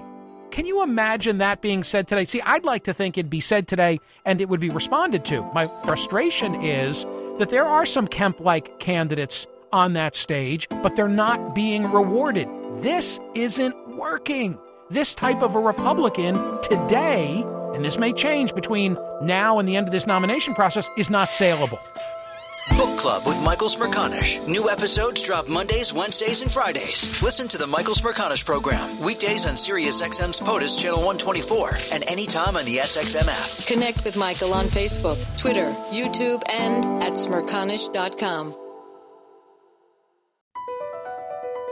Can 0.51 0.65
you 0.65 0.81
imagine 0.81 1.39
that 1.39 1.61
being 1.61 1.83
said 1.83 2.07
today? 2.07 2.23
See, 2.23 2.41
I'd 2.41 2.63
like 2.63 2.85
to 2.85 2.93
think 2.93 3.17
it'd 3.17 3.29
be 3.29 3.41
said 3.41 3.67
today 3.67 3.99
and 4.23 4.39
it 4.39 4.47
would 4.47 4.61
be 4.61 4.69
responded 4.69 5.25
to. 5.25 5.43
My 5.53 5.67
frustration 5.83 6.55
is 6.55 7.03
that 7.39 7.49
there 7.49 7.65
are 7.65 7.85
some 7.85 8.07
Kemp 8.07 8.39
like 8.39 8.79
candidates 8.79 9.45
on 9.75 9.93
that 9.93 10.15
stage, 10.15 10.67
but 10.69 10.95
they're 10.95 11.07
not 11.09 11.53
being 11.53 11.91
rewarded. 11.91 12.47
This 12.81 13.19
isn't 13.35 13.75
working. 13.97 14.57
This 14.89 15.13
type 15.13 15.41
of 15.43 15.55
a 15.55 15.59
Republican 15.59 16.35
today, 16.61 17.43
and 17.73 17.83
this 17.83 17.97
may 17.97 18.13
change 18.13 18.55
between 18.55 18.97
now 19.21 19.59
and 19.59 19.67
the 19.67 19.75
end 19.75 19.88
of 19.88 19.91
this 19.91 20.07
nomination 20.07 20.55
process, 20.55 20.89
is 20.97 21.09
not 21.09 21.33
saleable. 21.33 21.79
Book 22.77 22.97
Club 22.97 23.25
with 23.27 23.39
Michael 23.43 23.67
Smerconish. 23.67 24.45
New 24.47 24.69
episodes 24.69 25.23
drop 25.23 25.47
Mondays, 25.47 25.93
Wednesdays, 25.93 26.41
and 26.41 26.49
Fridays. 26.49 27.21
Listen 27.21 27.47
to 27.49 27.57
the 27.57 27.67
Michael 27.67 27.93
Smerconish 27.93 28.43
program 28.43 28.99
weekdays 28.99 29.45
on 29.45 29.53
SiriusXM's 29.53 30.39
POTUS 30.39 30.81
Channel 30.81 30.99
124 30.99 31.69
and 31.93 32.03
anytime 32.07 32.55
on 32.57 32.65
the 32.65 32.77
SXM 32.77 33.27
app. 33.27 33.67
Connect 33.67 34.03
with 34.03 34.17
Michael 34.17 34.53
on 34.53 34.65
Facebook, 34.65 35.17
Twitter, 35.38 35.71
YouTube, 35.91 36.41
and 36.49 36.85
at 37.03 37.13
smerconish.com. 37.13 38.64